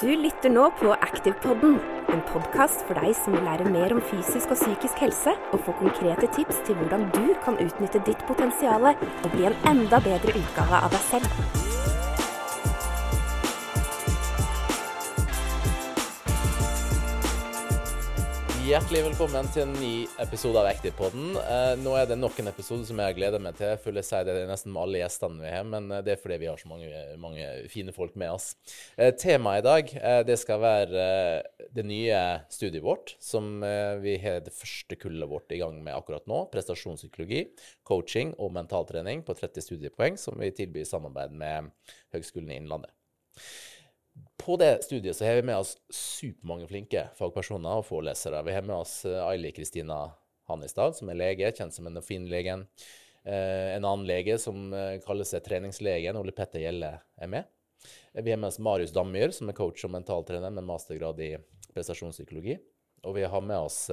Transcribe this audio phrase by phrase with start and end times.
[0.00, 1.78] Du lytter nå på Activepodden,
[2.12, 5.72] en podkast for deg som vil lære mer om fysisk og psykisk helse, og få
[5.78, 10.82] konkrete tips til hvordan du kan utnytte ditt potensial og bli en enda bedre utgave
[10.84, 12.05] av deg selv.
[18.66, 21.36] Hjertelig velkommen til en ny episode av Active-podden.
[21.38, 23.68] Eh, nå er det nok en episode som jeg gleder meg til.
[23.70, 26.18] Jeg føler jeg sier det nesten med alle gjestene vi har, men eh, det er
[26.18, 28.48] fordi vi har så mange, mange fine folk med oss.
[28.98, 29.92] Eh, temaet i dag
[30.26, 31.06] det skal være
[31.78, 33.62] det nye studiet vårt, som
[34.02, 36.42] vi har det første kullet vårt i gang med akkurat nå.
[36.50, 37.44] Prestasjonspsykologi,
[37.86, 41.70] coaching og mentaltrening på 30 studiepoeng, som vi tilbyr i samarbeid med
[42.16, 42.90] Høgskolen i Innlandet.
[44.36, 48.44] På det studiet så har vi med oss supermange flinke fagpersoner og forelesere.
[48.46, 50.04] Vi har med oss eh, Aili Kristina
[50.46, 52.66] Hannestad, som er lege, kjent som en Finn-legen.
[53.26, 57.50] Eh, en annen lege som eh, kaller seg treningslegen, Ole Petter Gjelle, er med.
[58.14, 61.34] Vi har med oss Marius Dammyr, som er coach og mentaltrener med mastergrad i
[61.74, 62.56] prestasjonspsykologi.
[63.06, 63.84] Og vi har med oss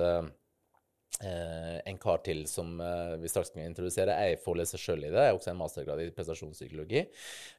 [1.21, 4.15] Eh, en kar til som eh, vi straks skal introdusere.
[4.25, 5.21] Jeg foreleser sjøl i det.
[5.21, 7.03] Er også en mastergrad i prestasjonspsykologi.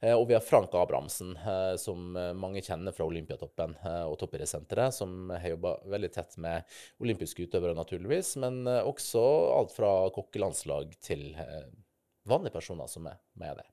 [0.03, 4.97] Eh, og vi har Frank Abrahamsen, eh, som mange kjenner fra Olympiatoppen eh, og Toppidrettssenteret,
[4.97, 9.25] som har jobba veldig tett med olympiske utøvere, naturligvis, men eh, også
[9.55, 11.31] alt fra kokkelandslag til
[12.29, 13.71] vanlige personer som er med der.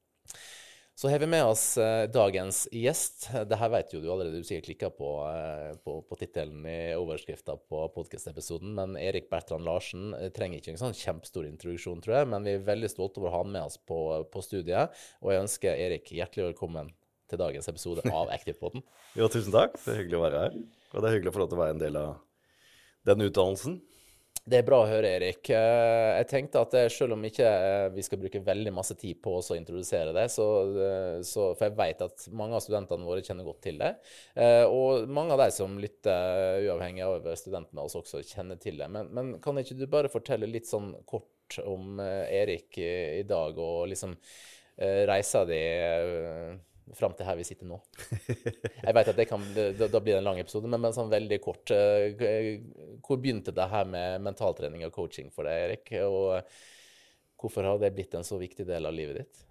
[1.02, 3.24] Så har vi med oss eh, dagens gjest.
[3.34, 7.56] Dette vet jo du allerede, du sikkert klikka på, eh, på, på tittelen i overskrifta
[7.58, 8.76] på podkast-episoden.
[8.78, 12.30] Men Erik Bertrand Larsen eh, trenger ikke en sånn kjempestor introduksjon, tror jeg.
[12.30, 13.98] Men vi er veldig stolte over å ha han med oss på,
[14.30, 14.94] på studiet.
[15.26, 16.94] Og jeg ønsker Erik hjertelig velkommen
[17.34, 18.86] til dagens episode av Activepoden.
[19.18, 19.82] jo, tusen takk.
[19.82, 20.64] Det er hyggelig å være her.
[20.92, 22.14] Og det er hyggelig å få lov til å være en del av
[23.10, 23.82] den utdannelsen.
[24.42, 25.52] Det er bra å høre, Erik.
[25.54, 29.36] Eh, jeg tenkte at selv om ikke eh, vi skal bruke veldig masse tid på
[29.38, 30.48] å introdusere det, så,
[30.82, 33.92] eh, så, for jeg vet at mange av studentene våre kjenner godt til det.
[34.72, 38.90] Og mange av de som lytter, uavhengig av studentene oss også, kjenner til det.
[38.90, 43.92] Men, men, kan ikke du bare fortelle litt sånn kort om Erik i dag, og
[43.94, 44.18] liksom
[45.12, 45.62] reisa di
[46.98, 47.78] fram til her vi sitter nå.
[48.86, 51.12] Jeg vet at det kan, da, da blir det en lang episode, men, men sånn
[51.12, 51.72] veldig kort.
[51.76, 52.60] Eh,
[53.06, 55.94] hvor begynte det her med mentaltrening og coaching for deg, Erik?
[56.08, 56.42] Og
[57.42, 59.48] hvorfor har det blitt en så viktig del av livet ditt?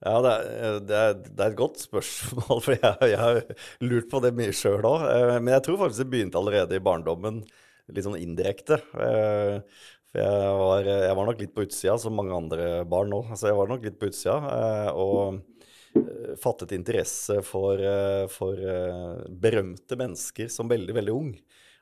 [0.00, 3.42] Ja, det er, det, er, det er, et godt spørsmål, for jeg, jeg har
[3.84, 5.06] lurt på det mye sjøl òg.
[5.10, 7.42] Eh, men jeg tror faktisk det begynte allerede i barndommen,
[7.90, 8.80] litt sånn indirekte.
[8.96, 13.20] Eh, for jeg var, jeg var nok litt på utsida, som mange andre barn nå.
[13.28, 14.40] Altså, jeg var nok litt på utsida.
[14.98, 15.59] Og Eh,
[16.40, 21.34] fattet interesse for, eh, for eh, berømte mennesker som veldig, veldig ung.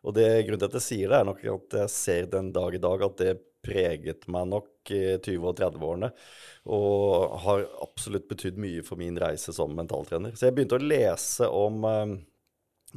[0.06, 2.74] Og det grunnen til at jeg sier det, er nok at jeg ser den dag
[2.74, 3.36] i dag at det
[3.68, 6.10] preget meg nok i 20- og 30-årene.
[6.70, 10.36] Og har absolutt betydd mye for min reise som mentaltrener.
[10.38, 12.16] Så jeg begynte å lese om eh,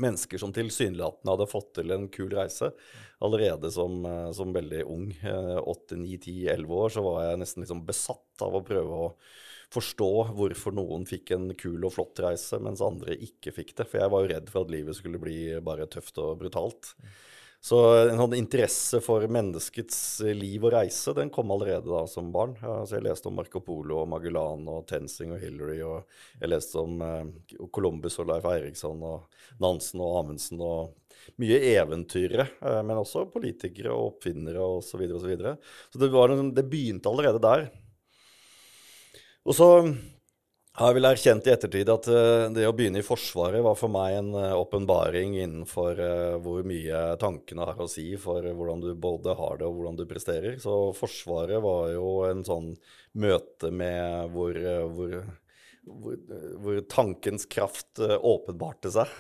[0.02, 2.70] mennesker som tilsynelatende hadde fått til en kul reise
[3.22, 5.10] allerede som, som veldig ung.
[5.68, 9.10] Åtte, ni, ti, elleve år så var jeg nesten liksom besatt av å prøve å
[9.72, 13.88] forstå hvorfor noen fikk en kul og flott reise, mens andre ikke fikk det.
[13.88, 16.96] For jeg var jo redd for at livet skulle bli bare tøft og brutalt.
[17.62, 17.78] Så
[18.10, 19.98] en sånn interesse for menneskets
[20.34, 22.56] liv og reise den kom allerede da som barn.
[22.58, 25.78] Altså jeg leste om Marco Polo og Magellan og Tenzing og Hillary.
[25.86, 27.30] Og jeg leste om eh,
[27.70, 30.98] Columbus og Leif Eiriksson og Nansen og Amundsen og
[31.38, 34.90] mye eventyrere, eh, men også politikere og oppfinnere osv.
[34.90, 35.56] Så, videre, og så, videre.
[35.94, 37.70] så det, var en, det begynte allerede der.
[39.47, 39.68] Og så
[40.79, 43.91] har jeg vel erkjent i ettertid at uh, det å begynne i Forsvaret var for
[43.91, 48.94] meg en uh, åpenbaring innenfor uh, hvor mye tankene har å si for hvordan du
[48.96, 50.56] både har det og hvordan du presterer.
[50.63, 52.72] Så Forsvaret var jo en sånn
[53.19, 54.56] møte med hvor,
[54.96, 55.18] hvor,
[55.84, 56.16] hvor,
[56.63, 59.12] hvor tankens kraft åpenbarte seg.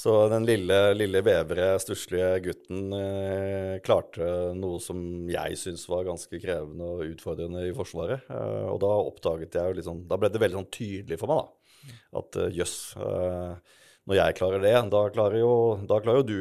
[0.00, 4.24] Så den lille, lille vevre, stusslige gutten eh, klarte
[4.56, 8.24] noe som jeg syntes var ganske krevende og utfordrende i Forsvaret.
[8.32, 11.42] Eh, og da oppdaget jeg jo liksom Da ble det veldig sånn tydelig for meg
[11.42, 11.90] da,
[12.22, 13.76] at eh, jøss, eh,
[14.08, 15.52] når jeg klarer det, da klarer jo,
[15.90, 16.40] da klarer jo du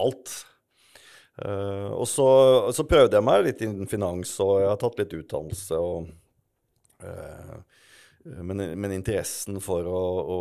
[0.00, 0.32] alt.
[1.44, 2.30] Eh, og så,
[2.76, 5.84] så, prøvde jeg meg litt innen finans, og jeg har tatt litt utdannelse.
[5.84, 6.08] og
[7.04, 7.60] eh,
[8.24, 10.40] men, men, interessen for å, å,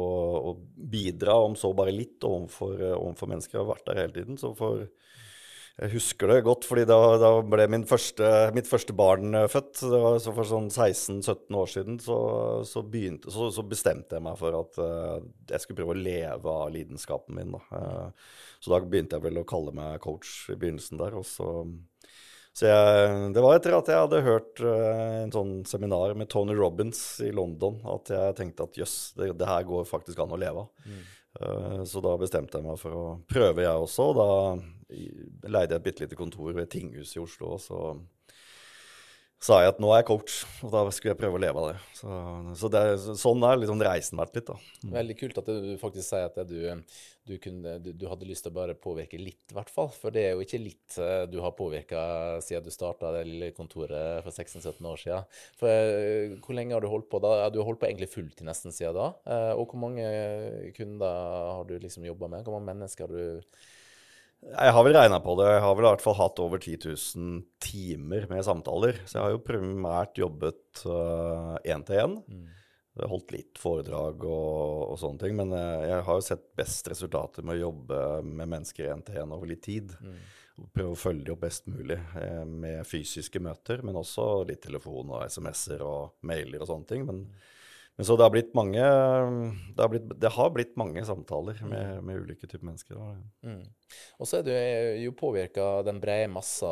[0.50, 0.56] å,
[0.92, 4.40] bidra, om så bare litt, overfor, overfor, mennesker har vært der hele tiden.
[4.42, 4.84] Så for,
[5.80, 9.80] jeg husker det godt, fordi da, da ble første, mitt første barn eh, født.
[9.80, 12.18] så For sånn 16-17 år siden så,
[12.68, 16.74] så, begynte, så, bestemte jeg meg for at uh, jeg skulle prøve å leve av
[16.76, 17.56] lidenskapen min.
[17.56, 17.64] Da.
[17.72, 21.16] Uh, så da begynte jeg vel å kalle meg coach i begynnelsen der.
[21.16, 21.48] og så
[22.60, 26.58] så jeg, det var etter at jeg hadde hørt uh, en sånn seminar med Tony
[26.58, 30.40] Robins i London, at jeg tenkte at jøss, det, det, her går faktisk an å
[30.42, 30.84] leve av.
[30.84, 31.00] Mm.
[31.40, 34.10] Uh, så da bestemte jeg meg for å prøve, jeg også.
[34.12, 34.30] Og da
[35.56, 37.56] leide jeg et bitte lite kontor ved tinghuset i Oslo.
[37.56, 37.80] og så
[39.40, 41.70] sa jeg at nå er jeg coach, og da skulle jeg prøve å leve av
[41.70, 41.78] det.
[41.96, 42.16] Så,
[42.60, 42.84] så det,
[43.22, 44.58] sånn er liksom reisen vært litt, da.
[44.84, 44.92] Mm.
[44.98, 46.58] Veldig kult at du faktisk sier at du,
[47.30, 49.92] du, kunne, du, du, hadde lyst til å bare påvirke litt, i hvert fall.
[49.94, 52.02] For det er jo ikke litt eh, du har påvirka
[52.44, 55.42] siden du starta det lille kontoret for 16-17 år siden.
[55.60, 57.50] For eh, hvor lenge har du holdt på da?
[57.54, 59.10] Du har holdt på egentlig fulltid nesten siden da.
[59.30, 60.08] Eh, og hvor mange
[60.78, 61.28] kunder
[61.60, 62.48] har du liksom jobba med?
[62.48, 63.60] Hvor mange mennesker har du
[64.40, 65.50] jeg har vel regna på det.
[65.52, 69.02] Jeg har vel i hvert fall hatt over 10 000 timer med samtaler.
[69.04, 70.86] Så jeg har jo primært jobbet
[71.68, 72.14] én til én.
[73.08, 75.38] Holdt litt foredrag og, og, sånne ting.
[75.40, 79.22] Men jeg, jeg har jo sett best resultater med å jobbe med mennesker én til
[79.22, 79.94] én over litt tid.
[80.04, 80.20] Mm.
[80.76, 85.14] Prøve å følge dem opp best mulig eh, med fysiske møter, men også litt telefon
[85.14, 87.08] og SMS-er og mailer og sånne ting.
[87.08, 87.24] Men.
[88.00, 91.98] Men så det har blitt mange Det har blitt, det har blitt mange samtaler med,
[91.98, 92.06] mm.
[92.08, 92.96] med ulike typer mennesker.
[93.44, 93.66] Mm.
[94.16, 94.54] Og så er du
[95.04, 96.70] jo påvirka den brede massa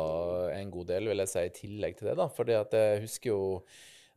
[0.54, 2.14] en god del, vil jeg si, i tillegg til det.
[2.22, 3.42] da, fordi at jeg husker jo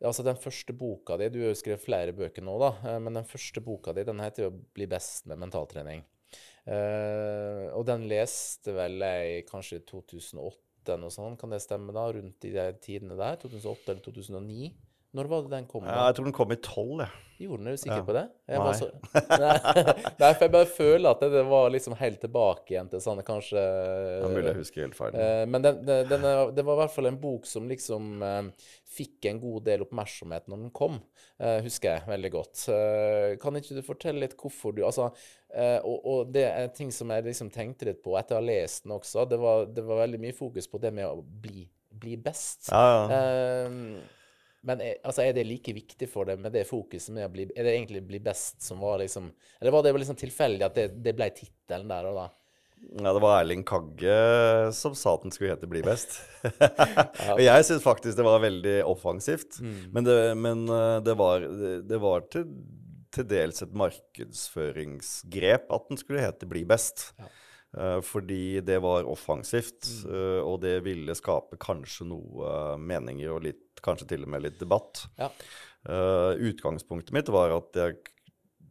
[0.01, 2.71] Altså Den første boka di Du har jo skrevet flere bøker nå, da.
[2.89, 6.03] Eh, men den første boka di den heter jo 'Bli best med mentaltrening'.
[6.61, 11.93] Uh, og den leste vel jeg kanskje i 2008 eller noe sånt, kan det stemme?
[11.93, 13.39] da, Rundt i de tidene der?
[13.41, 14.69] 2008 eller 2009?
[15.11, 15.83] Når var det den kom?
[15.83, 17.03] Ja, jeg tror den kom i tolv.
[17.41, 17.67] Gjorde den?
[17.67, 18.03] Er du sikker ja.
[18.05, 18.23] på det?
[18.47, 18.73] Jeg Nei.
[18.77, 18.87] Så...
[20.21, 23.61] Nei, for jeg bare føler at det, var liksom helt tilbake igjen til sånn kanskje
[23.61, 25.17] er mulig jeg husker helt feil.
[25.17, 29.27] Uh, men den, den, det var i hvert fall en bok som liksom uh, fikk
[29.31, 31.01] en god del oppmerksomhet når den kom,
[31.41, 32.63] uh, husker jeg veldig godt.
[33.41, 35.09] kan ikke du fortelle litt hvorfor du Altså,
[35.83, 38.45] og, og, det er en ting som jeg liksom tenkte litt på etter å ha
[38.47, 41.65] lest den også, det var, det var veldig mye fokus på det med å bli,
[41.99, 42.69] bli best.
[42.71, 43.69] Ja, ja.
[44.67, 47.47] Men er, altså, er det like viktig for deg med det fokuset med å bli
[47.49, 50.87] Er det egentlig bli best som var liksom Eller var det liksom tilfeldig at det,
[51.01, 52.27] det ble tittelen der og da?
[52.81, 54.13] Ja, det var Erling Kagge
[54.73, 56.17] som sa at den skulle hete 'Bli best'.
[57.35, 59.59] og jeg syns faktisk det var veldig offensivt.
[59.61, 59.93] Mm.
[59.93, 61.45] Men, det, men eh, det, var,
[61.85, 62.49] det var til,
[63.13, 67.13] til, dels et markedsføringsgrep at den skulle hete 'Bli best'.
[67.21, 67.29] Ja.
[67.71, 70.11] Uh, fordi det var offensivt, mm.
[70.11, 74.43] uh, og det ville skape kanskje noe uh, meninger og litt, kanskje til og med
[74.43, 75.05] litt debatt.
[75.17, 75.31] Ja.
[76.37, 77.95] utgangspunktet mitt var at jeg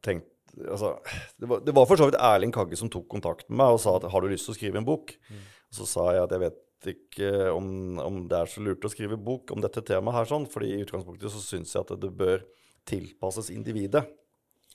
[0.07, 0.29] tenkte
[0.71, 0.93] altså,
[1.35, 3.81] det, var, det var for så vidt Erling Kagge som tok kontakt med meg og
[3.83, 5.17] sa at har du lyst til å skrive en bok?
[5.27, 5.41] Mm.
[5.73, 7.67] Og så sa jeg at jeg vet ikke om,
[7.99, 10.85] om, det er så lurt å skrive bok om dette temaet her, sånn, fordi i
[10.85, 12.47] utgangspunktet så syns jeg at det bør
[12.89, 14.05] tilpasses individet.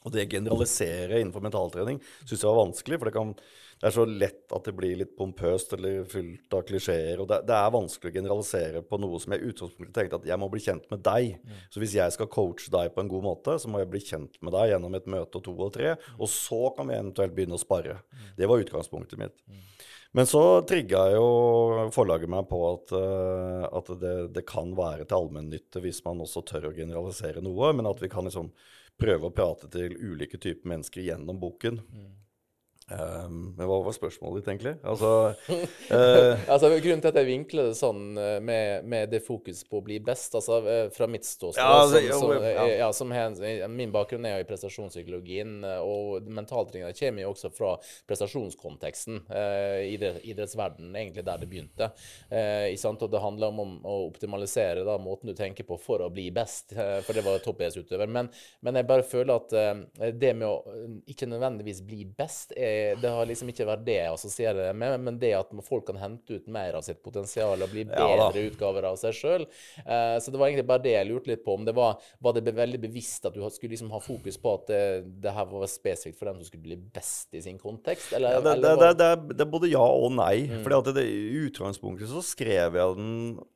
[0.05, 4.05] Og det generalisere innenfor mentaltrening syns jeg var vanskelig, for det, kan, det, er så
[4.05, 7.23] lett at det blir litt pompøst eller fylt av klisjeer.
[7.23, 10.29] Og det, det, er vanskelig å generalisere på noe som jeg i utgangspunktet tenkte at
[10.29, 11.39] jeg må bli kjent med deg.
[11.41, 11.59] Mm.
[11.73, 14.39] Så hvis jeg skal coache deg på en god måte, så må jeg bli kjent
[14.45, 15.95] med deg gjennom et møte og to og tre.
[15.97, 16.19] Mm.
[16.19, 17.99] Og så kan vi eventuelt begynne å spare.
[18.13, 18.31] Mm.
[18.37, 19.41] Det var utgangspunktet mitt.
[19.49, 19.63] Mm.
[20.15, 21.25] Men så trigga jo
[21.91, 26.45] forlaget meg på at, uh, at det, det, kan være til allmennytte hvis man også
[26.47, 28.47] tør å generalisere noe, men at vi kan liksom
[29.01, 31.81] prøve å prate til ulike typer mennesker gjennom boken.
[31.91, 32.13] Mm.
[32.85, 34.75] Um, men hva var spørsmålet ditt, egentlig?
[34.85, 35.07] Altså,
[35.49, 39.79] uh, altså, Grunnen til at jeg vinkler det sånn eh, med, med det fokus på
[39.79, 42.65] å bli best, altså eh, fra mitt ståsted ja, altså, som, som, ja.
[42.83, 43.39] ja, som hen,
[43.73, 47.71] Min bakgrunn er jo i prestasjonspsykologien, og mentaltreninga kommer jo også fra
[48.05, 49.23] prestasjonskonteksten.
[49.31, 51.89] Uh, idrett, idrettsverden, egentlig der det begynte.
[52.29, 56.11] Uh, og det handler om, om å optimalisere da, måten du tenker på for å
[56.13, 58.13] bli best, for det var toppidrettsutøver.
[58.13, 58.29] Men,
[58.61, 60.77] men jeg bare føler at det med å
[61.09, 64.97] ikke nødvendigvis bli best er det har liksom ikke vært det jeg assosierer det med,
[65.07, 68.45] men det at folk kan hente ut mer av sitt potensial og bli bedre ja,
[68.49, 69.47] utgaver av seg sjøl.
[69.85, 71.57] Uh, så det var egentlig bare det jeg lurte litt på.
[71.59, 74.69] Om det var, var det veldig bevisst at du skulle liksom ha fokus på at
[74.71, 74.83] det,
[75.23, 78.13] det her var spesifikt for dem som skulle bli best i sin kontekst?
[78.15, 80.45] Eller, ja, det, eller det, det, er både ja og nei.
[80.49, 80.63] Mm.
[80.65, 81.09] For i
[81.45, 83.51] utgangspunktet så skrev jeg den eh,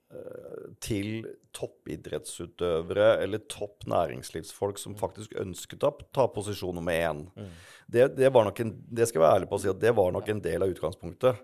[0.81, 4.97] til toppidrettsutøvere eller topp næringslivsfolk som mm.
[4.97, 7.27] faktisk ønsket å ta posisjon nummer én.
[7.37, 7.51] Mm
[7.91, 9.93] det, det, var nok en, det skal jeg være ærlig på å si at det
[9.97, 11.39] var nok en del av utgangspunktet.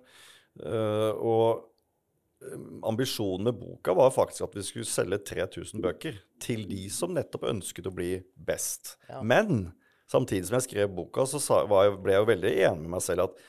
[0.61, 6.63] Uh, og eh, ambisjonen med boka var faktisk at vi skulle selge 3000 bøker til
[6.69, 8.93] de som nettopp ønsket å bli best.
[9.09, 9.23] Ja.
[9.25, 9.73] Men
[10.11, 13.05] samtidig som jeg skrev boka, så sa, jeg, ble jeg jo veldig enig med meg
[13.07, 13.43] selv at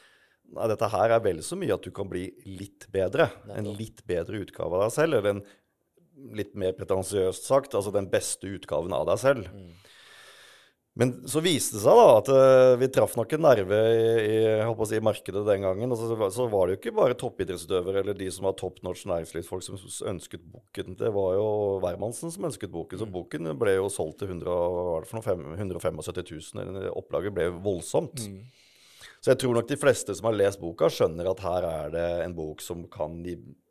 [0.54, 3.30] nei, dette her er vel så mye at du kan bli litt bedre.
[3.54, 5.18] En litt bedre utgave av deg selv.
[5.18, 5.44] Eller en
[6.36, 9.50] litt mer pretensiøst sagt, altså den beste utgaven av deg selv.
[9.52, 9.74] Mm.
[10.96, 14.86] Men så viste det seg da at uh, vi traff nok en nerve i, i,
[14.88, 15.92] si, markedet den gangen.
[15.92, 19.04] Og så, så, var det jo ikke bare toppidrettsutøvere eller de som var top notch
[19.10, 19.76] næringslivsfolk som
[20.14, 20.96] ønsket boken.
[20.96, 21.50] Det var jo
[21.84, 23.02] hvermannsen som ønsket boken.
[23.02, 23.12] Så mm.
[23.12, 24.56] boken ble jo solgt til 100,
[25.60, 26.00] 175
[26.56, 26.88] 000.
[26.96, 28.24] Opplaget ble voldsomt.
[28.24, 28.40] Mm.
[29.26, 32.06] Så jeg tror nok de fleste som har lest boka, skjønner at her er det
[32.22, 33.16] en bok som kan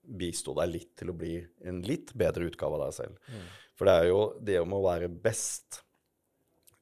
[0.03, 3.29] bistå deg litt til å bli en litt bedre utgave av deg selv.
[3.31, 3.45] Mm.
[3.79, 4.19] For det er jo
[4.51, 5.79] det om å være best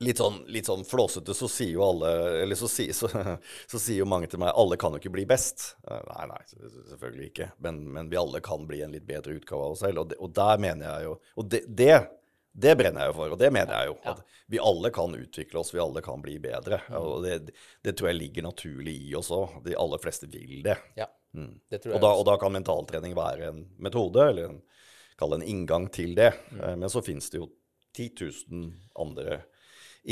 [0.01, 2.09] litt sånn, litt sånn flåsete, så sier jo alle
[2.41, 3.11] Eller så, si, så,
[3.71, 5.75] så, sier jo mange til meg alle kan jo ikke bli best.
[5.85, 6.41] Eh, nei, nei,
[6.89, 7.49] selvfølgelig ikke.
[7.61, 10.01] Men, men vi alle kan bli en litt bedre utgave av oss selv.
[10.01, 11.93] Og, det, og der mener jeg jo Og det, det,
[12.53, 13.95] det, brenner jeg jo for, og det mener jeg jo.
[14.11, 14.19] At
[14.53, 16.79] vi alle kan utvikle oss, vi alle kan bli bedre.
[16.89, 16.97] Mm.
[16.99, 19.57] Og det, det tror jeg ligger naturlig i oss òg.
[19.65, 20.77] De aller fleste vil det.
[20.99, 21.55] Ja, mm.
[21.71, 24.61] det tror jeg og, da, og da kan mentaltrening være en metode, eller en,
[25.17, 26.29] kall det en inngang til det.
[26.51, 26.61] Mm.
[26.61, 27.49] Eh, men så finnes det jo
[27.97, 28.69] 10 000
[29.01, 29.41] andre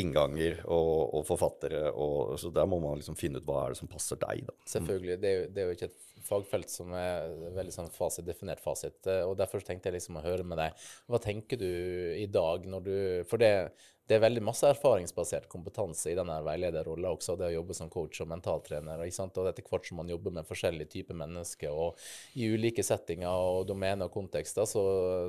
[0.02, 1.90] innganger og, og forfattere.
[1.92, 4.46] Og, så der må man liksom finne ut hva er det som passer deg.
[4.48, 4.56] Da.
[4.74, 5.20] Selvfølgelig.
[5.22, 8.62] Det er, jo, det er jo ikke et fagfelt som er veldig sånn fasit, definert
[8.64, 9.00] fasit.
[9.08, 10.86] Eh, og Derfor tenkte jeg liksom å høre med deg.
[11.10, 11.70] Hva tenker du
[12.18, 12.96] i dag når du
[13.30, 13.72] For det,
[14.10, 18.20] det er veldig masse erfaringsbasert kompetanse i denne veilederrolla også, det å jobbe som coach
[18.24, 19.00] og mentaltrener.
[19.00, 19.08] Og
[19.48, 22.02] etter hvert som man jobber med forskjellige typer mennesker og
[22.36, 24.84] i ulike settinger og domener og kontekster, så,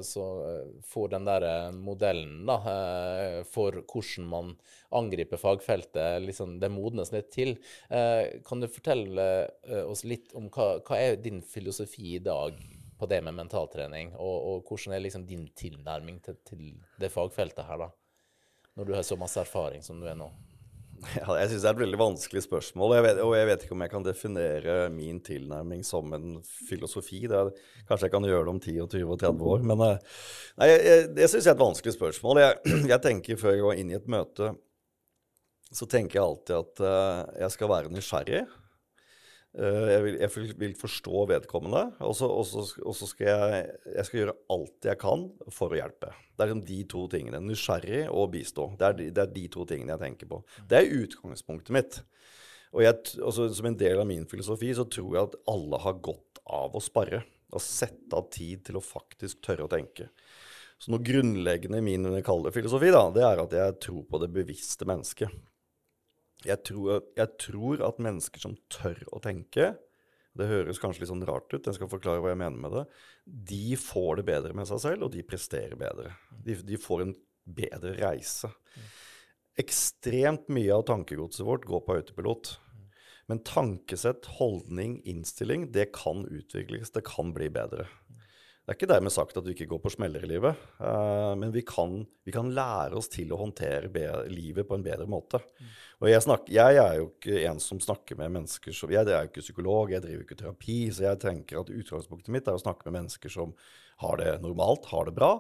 [0.06, 4.52] så eh, får den der eh, modellen da, eh, for hvordan man
[4.92, 7.54] angriper fagfeltet, liksom, det modnes litt til.
[7.88, 9.24] Kan du fortelle
[9.88, 12.58] oss litt om hva, hva er din filosofi i dag
[13.00, 16.68] på det med mentaltrening, og, og hvordan er liksom din tilnærming til, til
[17.00, 17.88] det fagfeltet her, da?
[18.78, 20.30] Når du har så masse erfaring som du er nå?
[21.18, 22.96] Ja, jeg syns det er et veldig vanskelig spørsmål.
[22.96, 26.36] Jeg vet, og jeg vet ikke om jeg kan definere min tilnærming som en
[26.68, 27.24] filosofi.
[27.26, 27.50] Er,
[27.88, 29.64] kanskje jeg kan gjøre det om 10, 20 og 30 år.
[29.72, 30.18] Men eh,
[30.62, 32.42] nei, jeg, det syns jeg er et vanskelig spørsmål.
[32.44, 32.60] Jeg,
[32.92, 34.52] jeg, tenker Før jeg går inn i et møte,
[35.72, 38.42] så tenker jeg alltid at uh, jeg skal være nysgjerrig.
[39.52, 43.64] Eh, jeg vil, jeg vil, forstå vedkommende, og så skal jeg,
[43.98, 46.12] jeg skal gjøre alt jeg kan for å hjelpe.
[46.32, 47.42] Det er liksom de to tingene.
[47.44, 48.70] Nysgjerrig og bistå.
[48.80, 50.40] Det er, de, det er de to tingene jeg tenker på.
[50.70, 52.00] Det er utgangspunktet mitt.
[52.72, 56.00] Og jeg, også, Som en del av min filosofi så tror jeg at alle har
[56.00, 57.20] godt av å spare.
[57.52, 60.08] Å sette av tid til å faktisk tørre å tenke.
[60.80, 64.88] Så noe grunnleggende i min filosofi da, det er at jeg tror på det bevisste
[64.88, 65.30] mennesket.
[66.46, 69.72] Jeg tror, jeg tror, at mennesker som tør å tenke
[70.34, 72.84] Det høres kanskje litt sånn rart ut, jeg skal forklare hva jeg mener med det.
[73.52, 76.14] De får det bedre med seg selv, og de presterer bedre.
[76.32, 77.12] De, de får en
[77.44, 78.48] bedre reise.
[79.60, 82.54] Ekstremt mye av tankegodset vårt går på autopilot.
[83.28, 86.94] Men tankesett, holdning, innstilling, det kan utvikles.
[86.96, 87.86] Det kan bli bedre.
[88.72, 91.50] Det er ikke dermed sagt at du ikke går på smeller i livet, uh, men
[91.52, 93.90] vi kan, vi kan, lære oss til å håndtere
[94.32, 95.42] livet på en bedre måte.
[95.60, 95.74] Mm.
[96.00, 99.26] Og jeg, snakker, jeg, er jo ikke en som snakker med mennesker som Jeg, er
[99.26, 102.64] jo ikke psykolog, jeg driver ikke terapi, så jeg tenker at utgangspunktet mitt er å
[102.64, 103.52] snakke med mennesker som
[104.06, 105.34] har det normalt, har det bra,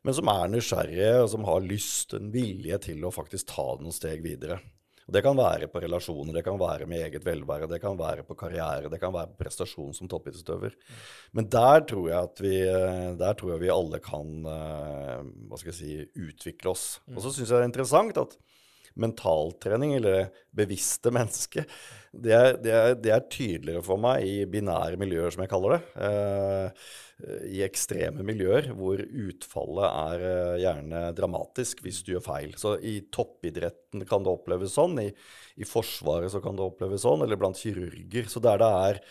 [0.00, 3.92] men som er nysgjerrige, og som har lyst, en vilje til å faktisk ta noen
[3.92, 4.62] steg videre.
[5.08, 8.26] Og Det kan være på relasjoner, det kan være med eget velvære, det kan være
[8.28, 10.76] på karriere, det kan være på prestasjon som toppidrettsutøver.
[11.32, 12.58] Men der tror, jeg at vi,
[13.16, 15.96] der tror jeg vi alle kan eh, hva skal jeg si,
[16.28, 16.84] utvikle oss.
[17.14, 18.36] Og så syns jeg det er interessant at
[18.96, 21.66] mentaltrening, eller bevisste menneske,
[22.18, 26.06] det er, det, det er, tydeligere for meg i binære miljøer, som jeg kaller det.
[26.06, 26.86] Eh,
[27.52, 32.56] I ekstreme miljøer hvor utfallet er eh, gjerne dramatisk hvis du gjør feil.
[32.60, 35.10] Så i toppidretten kan det oppleves sånn, i,
[35.60, 38.32] i Forsvaret så kan det oppleves sånn, eller blant kirurger.
[38.32, 39.02] Så der det er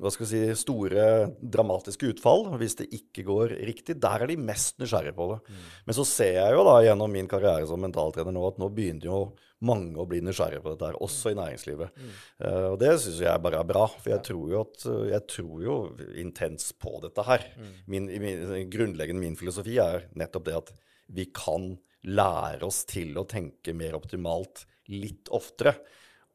[0.00, 1.06] hva skal vi si, store
[1.38, 5.40] dramatiske utfall, hvis det ikke går riktig, der er de mest nysgjerrige på det.
[5.46, 5.64] Mm.
[5.88, 9.08] Men så ser jeg jo da gjennom min karriere som mentaltrener nå at nå begynner
[9.10, 9.20] jo
[9.64, 11.94] mange å bli nysgjerrige på dette her, også i næringslivet.
[11.96, 12.12] Mm.
[12.42, 15.64] Uh, og det syns jeg bare er bra, for jeg tror jo at jeg tror
[15.64, 15.78] jo
[16.20, 17.48] intens på dette her.
[17.56, 17.72] Mm.
[17.94, 20.74] Min, min, grunnleggende min filosofi er nettopp det at
[21.14, 21.74] vi kan
[22.04, 25.76] lære oss til å tenke mer optimalt litt oftere.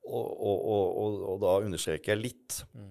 [0.10, 2.62] Og, og, og, og da understreker jeg litt.
[2.74, 2.90] Mm.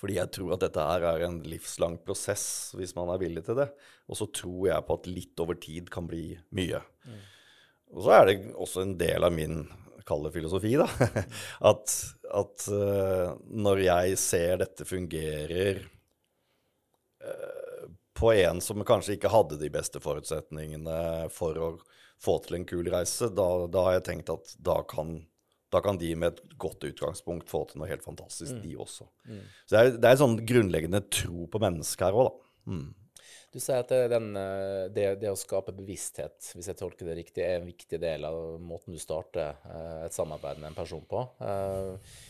[0.00, 3.58] Fordi jeg tror at dette her er en livslang prosess hvis man er villig til
[3.60, 3.68] det.
[4.08, 6.80] Og så tror jeg på at litt over tid kan bli mye.
[7.04, 7.20] Mm.
[7.90, 9.64] Og så er det også en del av min
[10.06, 10.88] kalde filosofi, da.
[11.70, 11.94] at,
[12.34, 15.82] at uh, når jeg ser dette fungerer
[17.22, 21.70] uh, på en som kanskje ikke hadde de beste forutsetningene for å
[22.20, 25.20] få til en kul reise, da, da har jeg tenkt at da kan,
[25.70, 28.62] da kan, de med et godt utgangspunkt få til noe helt fantastisk, mm.
[28.64, 29.06] de også.
[29.28, 29.44] Mm.
[29.64, 32.50] Så det er, det er en sånn grunnleggende tro på mennesket her òg, da.
[32.70, 32.88] Mm.
[33.50, 37.16] Du sier at det, den, eh, det, det, å skape bevissthet, hvis jeg tolker det
[37.18, 41.02] riktig, er en viktig del av måten du starter eh, et samarbeid med en person
[41.10, 41.24] på.
[41.42, 42.20] Eh,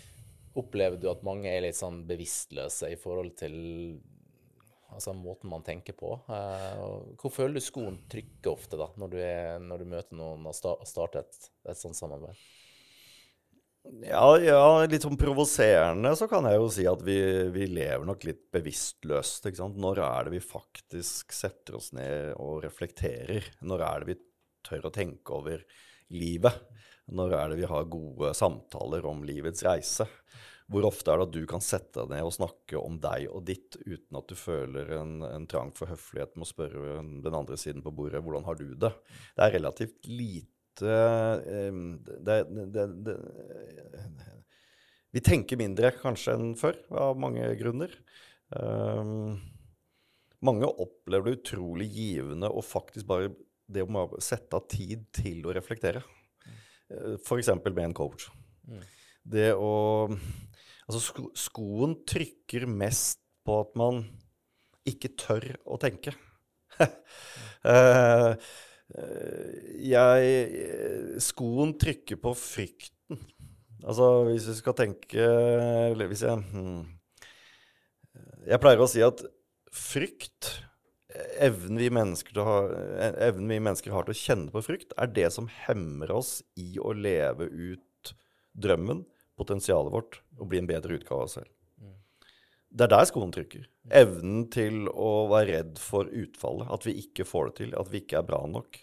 [0.61, 3.55] opplever du at mange er litt sånn bevisstløse i forhold til
[4.91, 6.17] altså måten man tenker på?
[6.27, 10.57] Hvor føler du skoen trykker ofte da, når du, er, når du møter noen og
[10.57, 11.39] starter et,
[11.71, 12.41] et sånt samarbeid?
[13.81, 17.17] Ja, ja, litt sånn provoserende så kan jeg jo si at vi,
[17.49, 19.47] vi lever nok litt bevisstløst.
[19.49, 19.79] ikke sant?
[19.81, 23.49] Når er det vi faktisk setter oss ned og reflekterer?
[23.65, 24.19] Når er det vi
[24.69, 25.65] tør å tenke over
[26.13, 26.61] livet?
[27.09, 30.07] Når er det vi har gode samtaler om livets reise?
[30.71, 33.43] Hvor ofte er det at du kan sette deg ned og snakke om deg og
[33.49, 37.57] ditt uten at du føler en, en trang for høflighet med å spørre den andre
[37.59, 38.93] siden på bordet hvordan har du det?
[39.35, 42.37] Det er relativt lite det,
[42.75, 43.17] det, det,
[45.11, 47.95] Vi tenker mindre kanskje enn før, av mange grunner.
[48.55, 49.41] Um,
[50.43, 53.33] mange opplever det utrolig givende å faktisk bare
[53.71, 56.03] det å sette av tid til å reflektere.
[56.91, 57.53] Uh, F.eks.
[57.67, 58.31] med en coach.
[58.67, 58.87] Mm.
[59.37, 59.75] Det å
[60.91, 64.00] Altså, sko skoen trykker mest på at man
[64.91, 66.11] ikke tør å tenke.
[66.83, 68.35] uh,
[69.87, 73.21] jeg Skoen trykker på frykten.
[73.81, 75.27] Altså, hvis vi skal tenke
[75.93, 76.83] Eller hvis jeg hmm,
[78.51, 79.23] Jeg pleier å si at
[79.73, 80.51] frykt
[81.43, 82.57] Evnen vi, ha,
[83.27, 86.79] evnen vi mennesker har til å kjenne på frykt, er det som hemmer oss i
[86.79, 88.13] å leve ut
[88.55, 89.03] drømmen,
[89.41, 91.51] potensialet vårt, og bli en bedre utgave av oss selv.
[92.71, 93.65] Det er der skoen trykker.
[94.00, 96.71] Evnen til å være redd for utfallet.
[96.71, 97.73] At vi ikke får det til.
[97.79, 98.79] At vi ikke er bra nok.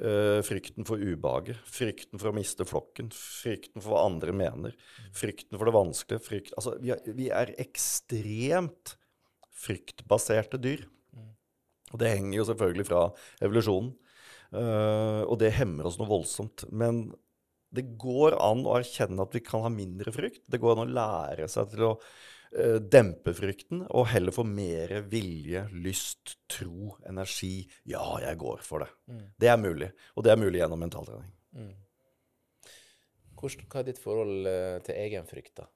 [0.00, 1.60] Uh, frykten for ubehaget.
[1.68, 3.12] Frykten for å miste flokken.
[3.14, 4.74] Frykten for hva andre mener.
[5.16, 6.24] Frykten for det vanskelige.
[6.26, 8.96] Frykt, altså, vi, er, vi er ekstremt
[9.60, 10.86] fryktbaserte dyr.
[11.90, 13.06] Og det henger jo selvfølgelig fra
[13.44, 13.94] evolusjonen.
[14.50, 16.66] Uh, og det hemmer oss noe voldsomt.
[16.74, 17.04] Men
[17.70, 20.42] det går an å erkjenne at vi kan ha mindre frykt.
[20.50, 21.94] Det går an å lære seg til å
[22.90, 27.62] dempe frykten og heller få mer vilje, lyst, tro, energi.
[27.86, 28.90] Ja, jeg går for det.
[29.06, 29.20] Mm.
[29.38, 29.90] Det er mulig.
[30.16, 31.30] Og det er mulig gjennom mentaltrening.
[31.54, 31.76] Mm.
[33.40, 35.70] Hva er ditt forhold eh, til egen frykt, da?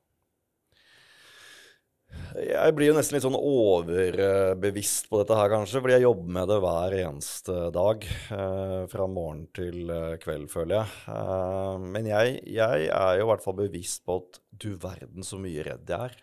[2.34, 6.50] Jeg blir jo nesten litt sånn overbevisst på dette her, kanskje, fordi jeg jobber med
[6.50, 8.06] det hver eneste dag.
[8.36, 9.90] Eh, fra morgen til
[10.22, 11.00] kveld, føler jeg.
[11.14, 15.40] Eh, men jeg, jeg, er jo i hvert fall bevisst på at du verden så
[15.40, 16.22] mye redd jeg er.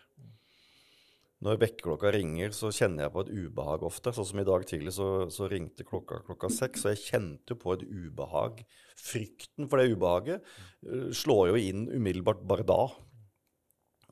[1.41, 4.13] Når vekkerklokka ringer, så kjenner jeg på et ubehag ofte.
[4.13, 7.73] Sånn som i dag tidlig, så, så ringte klokka klokka seks, og jeg kjente på
[7.73, 8.61] et ubehag.
[9.01, 10.45] Frykten for det ubehaget
[10.85, 12.81] uh, slår jo inn umiddelbart bare da.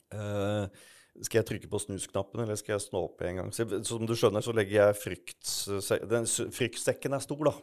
[0.10, 0.66] Uh,
[1.22, 3.54] skal jeg trykke på snusknappen, eller skal jeg snå opp en gang?
[3.54, 5.56] Så, som du skjønner, så legger jeg frykts...
[6.10, 7.54] Den, fryktsekken er stor, da.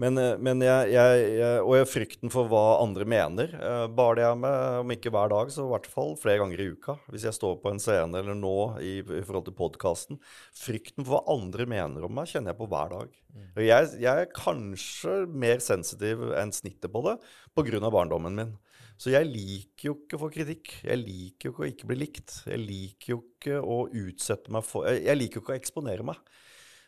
[0.00, 4.16] Men, eh, men jeg, jeg, jeg, og jeg frykten for hva andre mener, uh, bar
[4.16, 6.96] det jeg med, om ikke hver dag, så i hvert fall flere ganger i uka.
[7.12, 10.20] Hvis jeg står på en scene eller nå i, i forhold til podkasten.
[10.56, 13.14] Frykten for hva andre mener om meg, kjenner jeg på hver dag.
[13.30, 13.46] Mm.
[13.50, 17.18] Og jeg, jeg, er kanskje mer sensitiv enn snittet på det
[17.56, 17.90] pga.
[17.90, 18.58] barndommen min.
[19.00, 20.74] Så jeg liker jo ikke å få kritikk.
[20.84, 22.40] Jeg liker jo ikke å ikke bli likt.
[22.48, 26.20] Jeg liker jo ikke å utsette meg for Jeg liker jo ikke å eksponere meg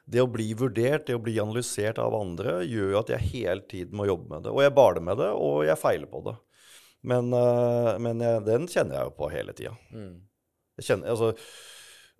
[0.05, 3.63] det å bli vurdert, det å bli analysert av andre, gjør jo at jeg hele
[3.71, 4.55] tiden må jobbe med det.
[4.55, 6.35] Og jeg baler med det, og jeg feiler på det.
[7.13, 9.75] Men, uh, men jeg, den kjenner jeg jo på hele tida.
[9.95, 10.23] Mm.
[11.11, 11.33] altså,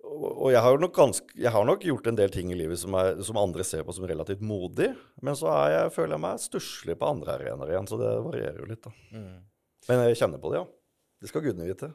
[0.03, 3.21] og jeg har, ganske, jeg har, nok gjort en del ting i livet som, er,
[3.23, 4.89] som, andre ser på som relativt modig,
[5.23, 8.67] men så jeg, føler jeg meg stusslig på andre arenaer igjen, så det varierer jo
[8.67, 8.91] litt, da.
[9.15, 9.37] Mm.
[9.87, 10.67] Men jeg kjenner på det, ja.
[11.23, 11.93] Det skal gudene vite.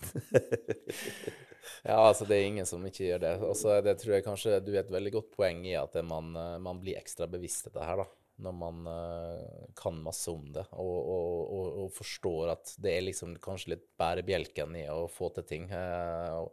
[1.84, 3.34] Ja, altså det er ingen som ikke gjør det.
[3.46, 6.56] Og så tror jeg kanskje du er et veldig godt poeng i at man, eh,
[6.62, 8.19] man blir ekstra bevisst dette her, da.
[8.40, 13.04] Når man uh, kan masse om det og, og, og, og, forstår at det er
[13.04, 16.46] liksom kanskje litt bærebjelken i å få til ting uh,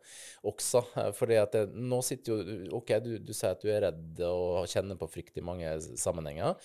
[0.47, 0.83] også.
[1.17, 4.67] Fordi at det, nå sitter jo OK, du, du, sier at du er redd og
[4.69, 5.69] kjenner på frykt i mange
[5.99, 6.57] sammenhenger,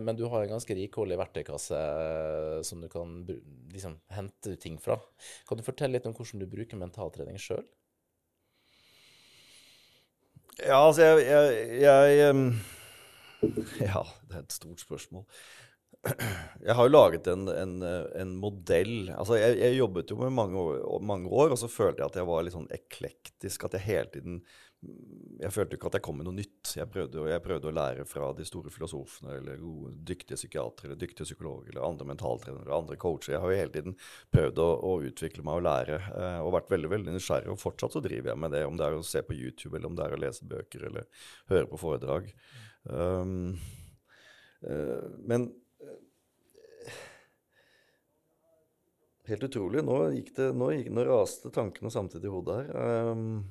[0.00, 1.80] men du har en ganske rikholdig verktøykasse
[2.66, 3.18] som du kan
[3.72, 4.98] liksom hente ting fra.
[5.48, 7.64] Kan du fortelle litt om hvordan du bruker mentaltrening sjøl?
[10.66, 11.24] Ja, altså, jeg,
[11.80, 12.34] jeg, jeg
[13.90, 15.26] Ja, det er et stort spørsmål.
[16.64, 19.10] jeg har jo laget en, en, en modell.
[19.12, 22.18] Altså, jeg, jeg, jobbet jo med mange år, mange år, og så følte jeg at
[22.20, 23.66] jeg var litt sånn eklektisk.
[23.66, 24.42] At jeg hele tiden
[24.80, 26.70] Jeg følte ikke at jeg kom med noe nytt.
[26.72, 31.00] Jeg prøvde, jeg prøvde å lære fra de store filosofene eller gode, dyktige psykiatere eller
[31.02, 33.34] dyktige psykologer eller andre mentaltrenere eller andre coacher.
[33.34, 33.98] Jeg har jo hele tiden
[34.32, 37.52] prøvd å, å utvikle meg og lære eh, og vært veldig veldig nysgjerrig.
[37.52, 39.92] Og fortsatt så driver jeg med det, om det er å se på YouTube eller
[39.92, 42.32] om det er å lese bøker eller høre på foredrag.
[42.88, 43.58] Um,
[44.64, 45.50] uh, men
[49.30, 49.82] Helt utrolig.
[49.86, 53.12] Nå, gikk det, nå, gikk, nå raste tankene samtidig i hodet her.
[53.12, 53.44] Um,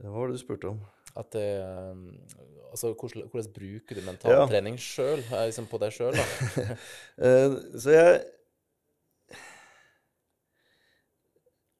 [0.00, 0.78] hva var det du spurte om?
[1.18, 2.06] At det, um,
[2.70, 4.84] altså, hvordan, hvordan, bruker du mentaltrening ja.
[4.86, 5.20] sjøl?
[5.20, 6.16] Liksom på deg sjøl,
[7.82, 8.18] så jeg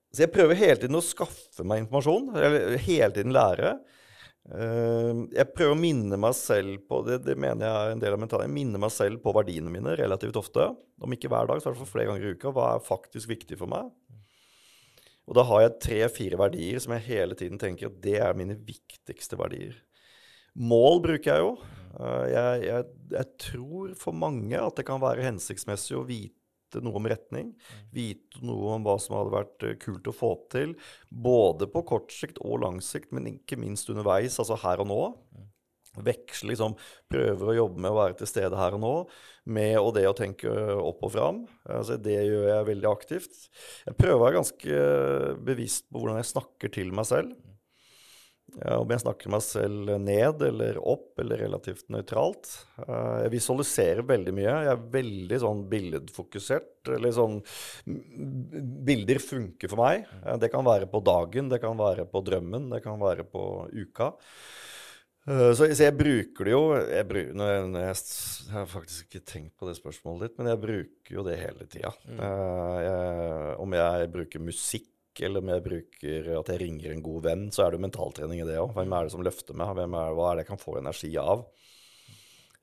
[0.09, 3.77] Så jeg prøver hele tiden å skaffe meg informasjon, eller hele tiden lære.
[4.49, 8.15] Ehm, jeg prøver å minne meg selv på det, det mener jeg er en del
[8.17, 10.71] av mentalen, jeg minner meg selv på verdiene mine relativt ofte.
[11.05, 12.53] Om ikke hver dag, så i hvert fall flere ganger i uka.
[12.57, 13.91] Hva er faktisk viktig for meg?
[15.29, 18.57] Og da har jeg tre-fire verdier som jeg hele tiden tenker at det er mine
[18.57, 19.77] viktigste verdier.
[20.57, 21.51] Mål bruker jeg jo.
[22.01, 26.33] Eh, jeg, jeg, jeg tror for mange at det kan være hensiktsmessig å vite
[26.69, 27.53] vite noe om retning.
[27.93, 30.77] Vite noe om hva som hadde vært eh, kult å få til.
[31.11, 35.01] Både på kort sikt og lang sikt, men ikke minst underveis, altså her og nå.
[35.99, 36.77] Veksle, liksom,
[37.11, 38.95] prøver å jobbe med å være til stede her og nå,
[39.51, 41.41] med og det å tenke opp og fram.
[41.65, 43.41] Altså, det gjør jeg veldig aktivt.
[43.89, 44.83] Jeg prøver å være ganske
[45.49, 47.35] bevisst på hvordan jeg snakker til meg selv.
[48.57, 52.49] Om jeg snakker meg selv ned eller opp eller relativt nøytralt.
[52.81, 54.55] Uh, jeg visualiserer veldig mye.
[54.65, 56.73] Jeg er veldig sånn billedfokusert.
[56.97, 57.37] Eller sånn
[58.89, 60.09] Bilder funker for meg.
[60.25, 63.45] Uh, det kan være på dagen, det kan være på drømmen, det kan være på
[63.77, 64.15] uka.
[65.29, 69.51] Så, så, jeg bruker det jo jeg, bruker, jeg, jeg, jeg, har faktisk ikke tenkt
[69.61, 71.91] på det spørsmålet ditt, men jeg bruker jo det hele tida.
[72.09, 72.23] Mm.
[73.61, 74.89] om jeg bruker musikk
[75.27, 78.49] eller jeg bruker at jeg ringer en god venn, så er det jo mentaltrening i
[78.49, 78.75] det òg.
[78.77, 79.75] Hvem er det som løfter meg?
[79.79, 81.47] Hvem er, hva er det jeg kan få energi av?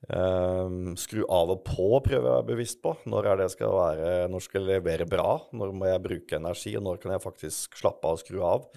[0.06, 2.92] Um, skru av og på prøver jeg å være bevisst på.
[3.10, 5.32] Når er det jeg skal være, når skal jeg levere bra?
[5.56, 8.68] Når må jeg bruke energi, og når kan jeg faktisk slappe av og skru av?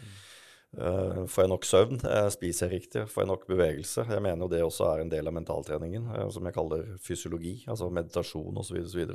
[0.69, 2.01] Uh, får jeg nok søvn?
[2.05, 3.05] Uh, spiser jeg riktig?
[3.09, 4.05] Får jeg nok bevegelse?
[4.09, 7.55] Jeg mener jo det også er en del av mentaltreningen, uh, som jeg kaller fysiologi,
[7.69, 8.81] altså meditasjon osv.
[8.85, 9.05] osv.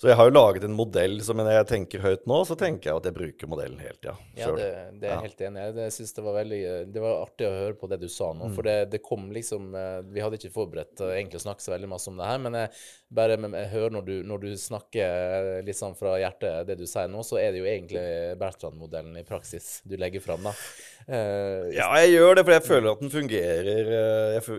[0.00, 2.88] Så jeg har jo laget en modell, så når jeg tenker høyt nå, så tenker
[2.88, 4.14] jeg at jeg bruker modellen hele tida.
[4.32, 5.72] Ja, ja, det, det, er jeg helt enig i.
[5.84, 6.60] Jeg synes det var veldig
[6.94, 8.48] Det var artig å høre på det du sa nå.
[8.48, 8.54] Mm.
[8.56, 11.74] For det, det, kom liksom eh, Vi hadde ikke forberedt uh, egentlig å snakke så
[11.74, 12.72] veldig masse om det her, men jeg
[13.10, 17.08] bare jeg hører når du, når du snakker litt sånn fra hjertet det du sier
[17.10, 18.04] nå, så er det jo egentlig
[18.38, 20.54] Bertrand-modellen i praksis du legger fram, da.
[21.10, 23.92] Uh, ja, jeg gjør det, for jeg føler at den fungerer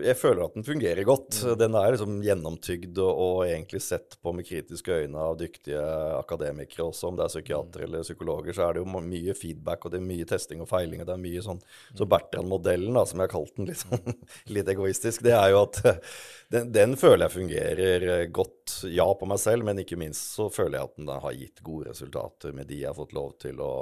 [0.04, 1.40] jeg føler at den fungerer godt.
[1.40, 1.54] Mm.
[1.64, 5.82] Den er liksom gjennomtygd og, og egentlig sett på med kritiske øyne av dyktige
[6.18, 9.94] akademikere også, om det er psykiatere eller psykologer, så er det jo mye feedback, og
[9.94, 11.62] det er mye testing og feiling, og det er mye sånn
[11.98, 14.18] Så Bertrand-modellen, da, som jeg har kalt den litt, sånn,
[14.56, 15.80] litt egoistisk, det er jo at
[16.54, 20.78] den, den, føler jeg fungerer godt, ja, på meg selv, men ikke minst så føler
[20.78, 23.72] jeg at den har gitt gode resultater med de jeg har fått lov til å,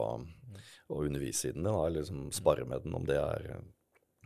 [0.90, 3.52] å undervise i den, eller liksom spare med den, om det er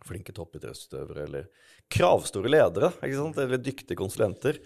[0.04, 1.46] flinke toppidrettsutøvere eller
[1.92, 3.40] kravstore ledere, ikke sant?
[3.40, 4.60] eller dyktige konsulenter.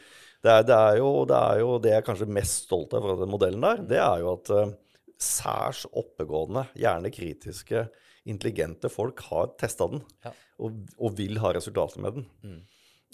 [0.45, 3.03] Det er, det, er jo, det er, jo, det jeg er kanskje mest stolt av
[3.03, 4.75] fra den modellen der, det er jo at uh,
[5.19, 7.89] særs oppegående, gjerne kritiske,
[8.29, 10.31] intelligente folk har testa den ja.
[10.63, 12.29] og, og, vil ha resultater med den.
[12.45, 12.61] Mm.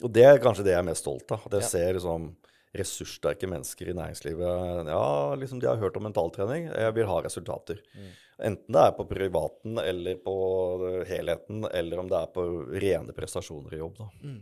[0.02, 1.46] Og det er kanskje det jeg er mest stolt av.
[1.46, 1.70] At jeg ja.
[1.70, 2.28] ser liksom
[2.74, 4.88] ressurssterke mennesker i næringslivet.
[4.90, 6.68] Ja, liksom de har hørt om mentaltrening.
[6.72, 7.80] Jeg vil ha resultater.
[7.94, 8.08] Mm.
[8.48, 10.34] Enten det er på privaten eller på
[11.06, 12.46] helheten, eller om det er på
[12.82, 14.00] rene prestasjoner i jobb.
[14.24, 14.40] Mm.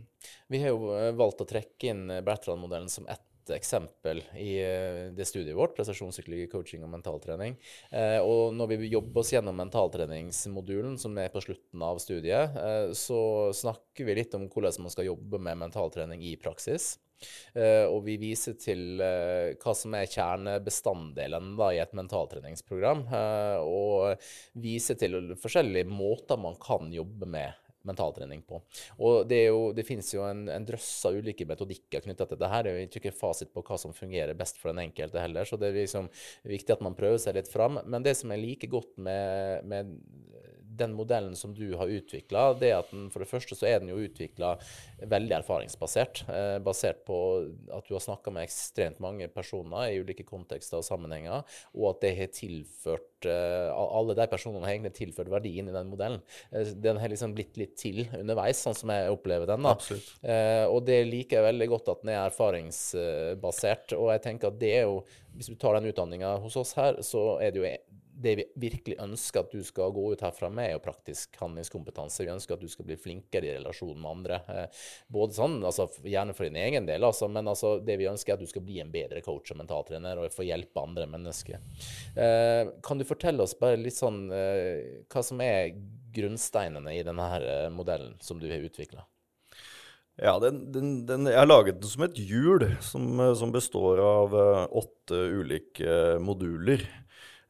[0.49, 5.27] Vi har jo eh, valgt å trekke inn Bertrand-modellen som ett eksempel i eh, det
[5.27, 7.57] studiet vårt, prestasjonspsykologi, coaching og mentaltrening.
[7.91, 12.59] Eh, og når vi jobber oss gjennom mentaltreningsmodulen, som er på slutten av studiet,
[12.97, 13.21] så
[13.55, 16.93] snakker vi litt om hvordan man skal jobbe med mentaltrening i praksis.
[17.55, 23.05] Uh, og vi viser til uh, hva som er kjernebestanddelen da, i et mentaltreningsprogram.
[23.11, 24.27] Uh, og
[24.63, 28.61] viser til forskjellige måter man kan jobbe med mentaltrening på.
[28.99, 32.51] Og Det, jo, det finnes jo en, en, drøss av ulike metodikker knytta til dette.
[32.53, 32.63] her.
[32.67, 35.71] Det er ikke fasit på hva som fungerer best for den enkelte heller, så det
[35.71, 36.09] er liksom
[36.47, 37.81] viktig at man prøver seg litt fram.
[37.85, 39.95] Men det som er like godt med, med
[40.77, 43.91] den modellen som du har utvikla, det at den for det første så er den
[43.93, 44.55] jo utvikla
[45.09, 46.23] veldig erfaringsbasert.
[46.31, 47.17] Eh, basert på
[47.73, 51.43] at du har snakka med ekstremt mange personer i ulike kontekster og sammenhenger,
[51.75, 55.75] og at det har tilført eh, Alle de personene har egentlig tilført verdi inn i
[55.75, 56.21] den modellen.
[56.51, 59.65] Eh, den har liksom blitt litt til underveis, sånn som jeg opplever den.
[59.65, 59.75] da.
[59.77, 60.13] Absolutt.
[60.21, 63.97] Eh, og det liker jeg veldig godt at den er erfaringsbasert.
[63.99, 66.99] Og jeg tenker at det er jo Hvis du tar den utdanninga hos oss her,
[67.01, 67.65] så er det jo
[68.23, 72.23] det vi virkelig ønsker at du skal gå ut herfra med, er jo praktisk handlingskompetanse.
[72.23, 74.39] Vi ønsker at du skal bli flinkere i relasjon med andre.
[74.47, 78.33] Eh, både sånn, altså Gjerne for din egen del, altså, men altså, det vi ønsker
[78.33, 81.63] er at du skal bli en bedre coach og mentaltrener og få hjelpe andre mennesker.
[82.15, 85.73] Eh, kan du fortelle oss bare litt sånn eh, hva som er
[86.13, 87.27] grunnsteinene i denne
[87.73, 89.05] modellen som du har utvikla?
[90.21, 94.35] Ja, den, den, den, jeg har laget den som et hjul som, som består av
[94.69, 96.85] åtte ulike moduler.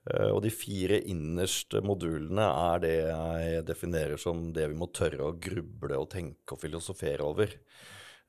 [0.03, 5.29] Uh, og de fire innerste modulene er det jeg definerer som det vi må tørre
[5.29, 7.53] å gruble og tenke og filosofere over.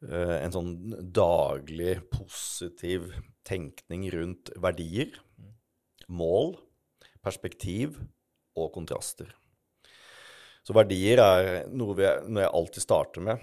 [0.04, 0.74] Uh, en sånn
[1.14, 3.10] daglig positiv
[3.46, 5.16] tenkning rundt verdier,
[6.06, 6.54] mål,
[7.24, 7.98] perspektiv
[8.54, 9.32] og kontraster.
[10.64, 13.42] Så verdier er noe, vi, noe jeg alltid starter med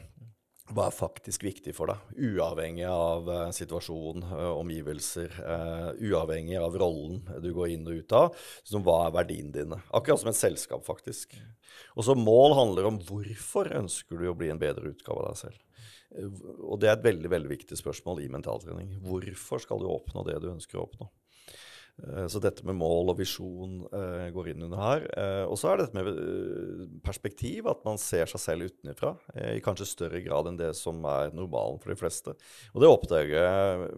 [0.76, 6.78] hva er faktisk viktig for deg, uavhengig av uh, situasjon, uh, omgivelser, uh, uavhengig av
[6.82, 8.44] rollen du går inn og ut av.
[8.68, 9.82] Som hva er verdiene dine?
[9.92, 11.36] Akkurat som et selskap, faktisk.
[11.96, 15.42] Og så mål handler om hvorfor ønsker du å bli en bedre utgave av deg
[15.46, 15.60] selv.
[16.12, 18.98] Og det er et veldig veldig viktig spørsmål i mentaltrening.
[19.06, 21.08] Hvorfor skal du oppnå det du ønsker å oppnå?
[22.00, 25.06] Eh, så dette med mål og visjon uh, går inn under her.
[25.14, 29.14] Uh, og så er det dette med perspektiv, at man ser seg selv utenfra
[29.54, 32.36] i kanskje større grad enn det som er normalen for de fleste.
[32.74, 33.92] Og det oppdager jeg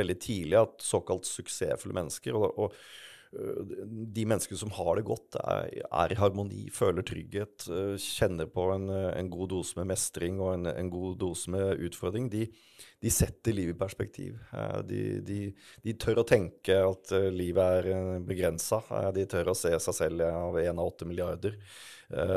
[0.00, 2.76] veldig tidlig, at såkalt suksessfulle mennesker og, og
[3.36, 7.66] de menneskene som har det godt, er, i harmoni, føler trygghet,
[8.00, 12.30] kjenner på en, en god dose med mestring og en, en god dose med utfordring,
[12.32, 12.46] de,
[13.02, 14.38] de setter livet i perspektiv.
[14.88, 15.40] De, de,
[15.84, 18.80] de, tør å tenke at eh, livet er eh, begrensa.
[19.14, 21.58] De tør å se seg selv av én av åtte milliarder.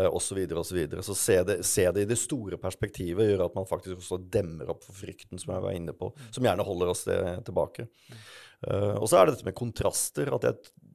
[0.09, 0.39] Osv.
[0.57, 0.77] osv.
[0.97, 4.17] Så, så se det, se det, i det store perspektivet gjør at man faktisk også
[4.33, 7.85] demmer opp for frykten, som jeg var inne på, som gjerne holder oss tilbake.
[8.65, 10.33] Og så er det dette med kontraster.
[10.33, 10.88] at jeg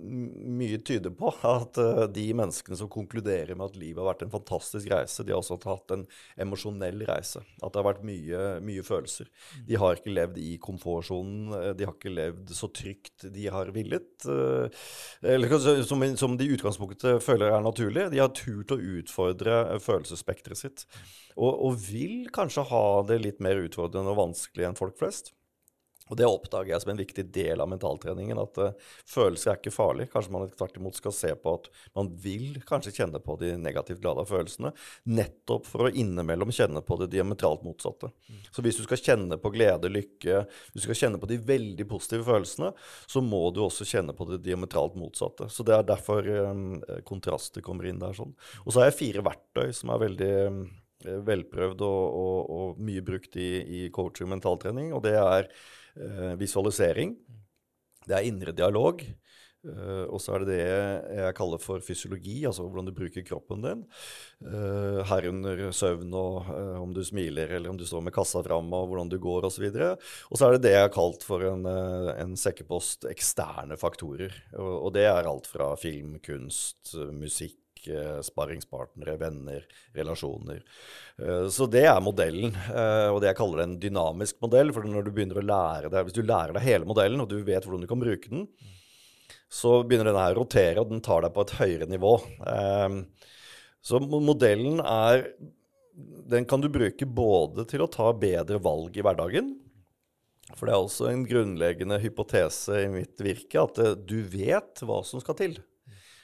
[0.00, 4.32] mye tyder på at uh, de menneskene som konkluderer med at livet har vært en
[4.32, 6.04] fantastisk reise, de har også hatt en
[6.40, 7.42] emosjonell reise.
[7.60, 9.30] At det har vært mye, mye, følelser.
[9.68, 13.72] De har ikke levd i komfortsonen, eh, de har ikke levd så trygt de har
[13.76, 14.10] villet.
[14.26, 14.68] Uh,
[15.22, 18.08] eller som, som, de i utgangspunktet føler er naturlig.
[18.12, 20.86] De har turt å utfordre følelsesspekteret sitt.
[21.36, 25.34] Og, og vil kanskje ha det litt mer utfordrende og vanskelig enn folk flest.
[26.10, 29.74] Og Det oppdager jeg som en viktig del av mentaltreningen, at uh, følelser er ikke
[29.74, 30.08] farlig.
[30.12, 34.02] Kanskje man tvert imot skal se på at man vil kanskje kjenne på de negativt
[34.02, 34.72] glade følelsene,
[35.08, 38.10] nettopp for å innimellom kjenne på det diametralt motsatte.
[38.28, 38.42] Mm.
[38.50, 40.42] Så hvis du skal kjenne på glede, lykke,
[40.72, 42.72] hvis du skal kjenne på de veldig positive følelsene,
[43.06, 45.48] så må du også kjenne på det diametralt motsatte.
[45.52, 48.16] Så det er derfor um, kontraster kommer inn der.
[48.16, 48.34] sånn.
[48.64, 50.62] Og så har jeg fire verktøy som er veldig um,
[51.26, 55.48] velprøvd og, og, og, mye brukt i, i coaching og mentaltrening, og det er
[56.40, 57.14] visualisering.
[58.06, 59.04] Det er indre dialog.
[59.60, 60.60] Uh, og så er det det
[61.18, 63.82] jeg kaller for fysiologi, altså hvordan du bruker kroppen din.
[64.40, 68.72] Uh, herunder søvn og uh, om du smiler eller om du står med kassa fram
[68.72, 69.66] og hvordan du går osv.
[69.68, 74.32] Og så er det det jeg har kalt for en, en sekkepost eksterne faktorer.
[74.56, 77.59] Og, og, det er alt fra film, kunst, musikk,
[78.26, 79.64] sparringspartnere, venner,
[79.96, 80.60] relasjoner.
[81.18, 84.72] Eh, så det er modellen, eh, og det jeg kaller en dynamisk modell.
[84.74, 87.38] For når du begynner å lære deg, hvis du lærer deg hele modellen, og du
[87.46, 88.46] vet hvordan du kan bruke den,
[89.50, 92.16] så begynner denne her å rotere, og den tar deg på et høyere nivå.
[92.46, 93.00] Eh,
[93.80, 95.32] så modellen er
[96.30, 99.50] Den kan du bruke både til å ta bedre valg i hverdagen,
[100.54, 105.20] for det er også en grunnleggende hypotese i mitt virke at du vet hva som
[105.20, 105.58] skal til.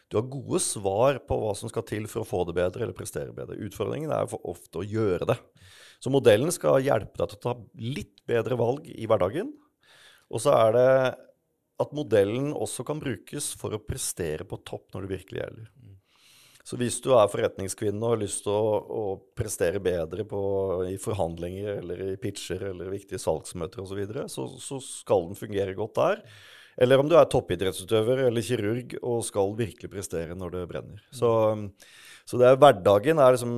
[0.09, 2.97] Du har gode svar på hva som skal til for å få det bedre eller
[2.97, 3.59] prestere bedre.
[3.67, 5.39] Utfordringen er for ofte å gjøre det.
[5.99, 9.51] Så modellen skal hjelpe deg til å ta litt bedre valg i hverdagen.
[10.31, 10.91] Og så er det
[11.83, 15.73] at modellen også kan brukes for å prestere på topp når det virkelig gjelder.
[16.67, 19.03] Så hvis du er forretningskvinne og har lyst til å, å
[19.39, 20.41] prestere bedre på,
[20.91, 25.77] i forhandlinger eller i pitcher eller viktige salgsmøter osv., så, så så skal den fungere
[25.79, 26.25] godt der.
[26.77, 31.05] Eller om du er toppidrettsutøver eller kirurg og skal virkelig prestere når det brenner.
[31.15, 31.31] Så,
[32.29, 33.55] så det er, hverdagen er liksom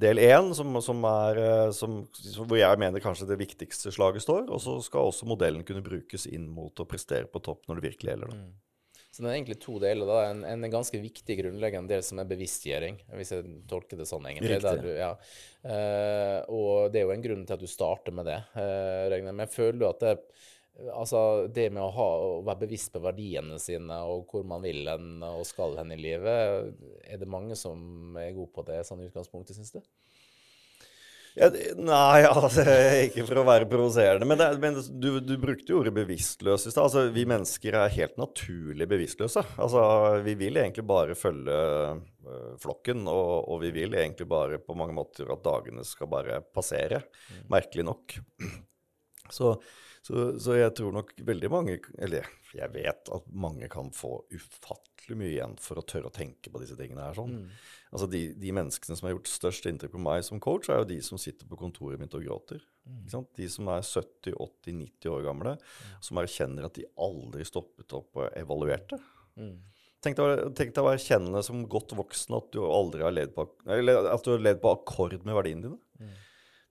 [0.00, 4.48] del én, som, som eh, hvor jeg mener kanskje det viktigste slaget står.
[4.48, 7.88] Og så skal også modellen kunne brukes inn mot å prestere på topp når det
[7.90, 8.34] virkelig gjelder.
[8.34, 8.42] Da.
[9.10, 10.06] Så det er egentlig to deler.
[10.06, 10.20] da.
[10.30, 14.60] En, en ganske viktig grunnleggende del som er bevisstgjøring, hvis jeg tolker det sånn, egentlig.
[14.62, 15.10] Du, ja.
[15.66, 19.34] uh, og det er jo en grunn til at du starter med det, uh, Regner.
[19.36, 20.14] Men føler du at det,
[20.94, 24.88] altså, det med å, ha, å være bevisst på verdiene sine og hvor man vil
[24.88, 26.70] hen og skal hen i livet,
[27.04, 29.82] er det mange som er gode på det sånn i utgangspunktet, syns du?
[31.38, 31.46] Ja,
[31.78, 32.64] nei, altså,
[33.04, 36.72] ikke for å være provoserende, men, det, men du, du brukte jo ordet bevisstløs i
[36.72, 36.88] stad.
[36.88, 39.44] Altså, vi mennesker er helt naturlig bevisstløse.
[39.62, 39.82] Altså,
[40.26, 44.96] vi vil egentlig bare følge øh, flokken, og, og vi vil egentlig bare på mange
[44.96, 47.04] måter at dagene skal bare passere,
[47.52, 48.18] merkelig nok.
[49.30, 49.54] Så,
[50.06, 52.24] så, så jeg tror nok veldig mange Eller
[52.56, 56.58] jeg vet at mange kan få ufattelig mye igjen for å tørre å tenke på
[56.62, 57.14] disse tingene her.
[57.18, 57.34] sånn.
[57.92, 60.88] Altså de, de menneskene som har gjort størst inntrykk på meg som coach, er jo
[60.90, 62.60] de som sitter på kontoret mitt og gråter.
[63.04, 63.28] Ikke sant?
[63.38, 65.56] De som er 70-80-90 år gamle,
[66.04, 68.98] som erkjenner at de aldri stoppet opp og evaluerte.
[69.36, 74.06] Å- tenk deg å erkjenne som godt voksen at du aldri har ledd på, eller
[74.14, 75.78] at du har ledd på akkord med verdiene dine.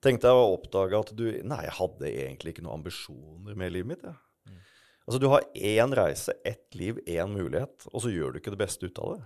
[0.00, 3.90] Tenk deg å oppdage at du Nei, jeg hadde egentlig ikke noen ambisjoner med livet
[3.92, 4.04] mitt.
[4.06, 4.16] Jeg.
[5.06, 8.60] Altså, du har én reise, ett liv, én mulighet, og så gjør du ikke det
[8.60, 9.24] beste ut av det.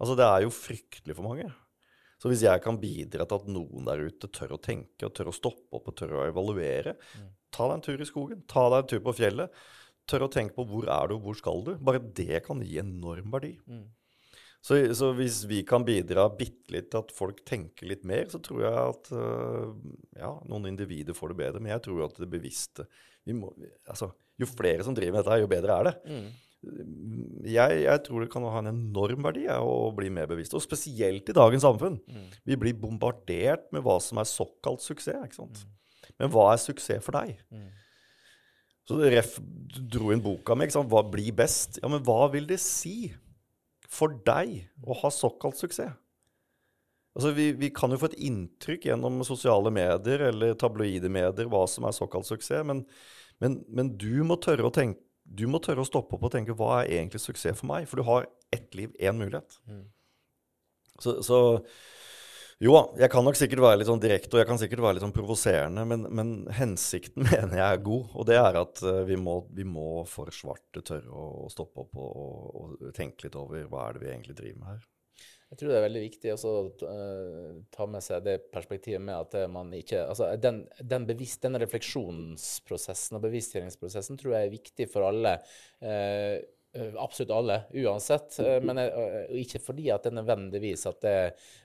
[0.00, 1.46] Altså, det er jo fryktelig for mange.
[2.18, 5.30] Så hvis jeg kan bidra til at noen der ute tør å tenke, og tør
[5.30, 6.96] å stoppe opp og tør å evaluere,
[7.52, 9.52] ta deg en tur i skogen, ta deg en tur på fjellet,
[10.08, 12.78] tør å tenke på hvor er du, og hvor skal du, bare det kan gi
[12.82, 13.56] enorm verdi.
[14.66, 18.40] Så, så hvis vi kan bidra bitte litt til at folk tenker litt mer, så
[18.42, 19.68] tror jeg at øh,
[20.18, 21.60] ja, noen individer får det bedre.
[21.62, 22.88] Men jeg tror at det bevisste
[23.26, 23.52] vi må,
[23.90, 25.94] altså, Jo flere som driver med dette, jo bedre er det.
[27.46, 30.54] Jeg, jeg tror det kan ha en enorm verdi ja, å bli mer bevisst.
[30.58, 32.00] Og spesielt i dagens samfunn.
[32.46, 35.36] Vi blir bombardert med hva som er såkalt suksess.
[35.38, 35.62] sant?
[36.18, 37.38] Men hva er suksess for deg?
[38.86, 39.38] Så Ref
[39.94, 40.66] dro inn boka mi.
[40.74, 41.78] Hva blir best?
[41.82, 43.12] Ja, men hva vil det si
[43.96, 45.94] for deg å ha såkalt suksess?
[47.16, 51.62] Altså, vi, vi kan jo få et inntrykk gjennom sosiale medier eller tabloide medier hva
[51.70, 52.82] som er såkalt suksess, men,
[53.40, 56.98] men, men du, må tenke, du må tørre å stoppe opp og tenke hva er
[56.98, 57.88] egentlig suksess for meg?
[57.88, 59.56] For du har ett liv, én mulighet.
[61.00, 61.40] Så, så
[62.64, 64.96] jo da, jeg kan nok sikkert være litt sånn direkte og jeg kan sikkert være
[64.96, 68.10] litt sånn provoserende, men, men hensikten mener jeg er god.
[68.16, 71.96] Og det er at eh, vi må, vi må for svarte tørre å, stoppe opp
[72.00, 74.84] og, og, og tenke litt over hva er det vi egentlig driver med her.
[75.46, 76.52] Jeg tror det er veldig viktig å
[76.90, 81.44] eh, ta med seg det perspektivet med at eh, man ikke Altså den, den bevisst,
[81.44, 85.36] den refleksjonsprosessen og bevisstgjøringsprosessen tror jeg er viktig for alle.
[85.78, 86.40] eh,
[87.00, 88.38] absolutt alle, uansett.
[88.38, 91.14] eh, men eh, ikke fordi at det nødvendigvis at det,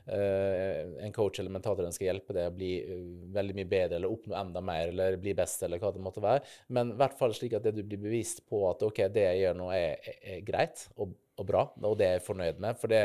[0.08, 3.04] eh, en coach eller mentator skal hjelpe deg å bli eh,
[3.36, 6.43] veldig mye bedre eller oppnå enda mer eller bli best eller hva det måtte være.
[6.76, 9.43] Men i hvert fall slik at det du blir bevisst på at OK, det jeg
[9.45, 12.80] gjør nå er, er, greit og, og bra, og det er jeg fornøyd med.
[12.82, 13.04] For det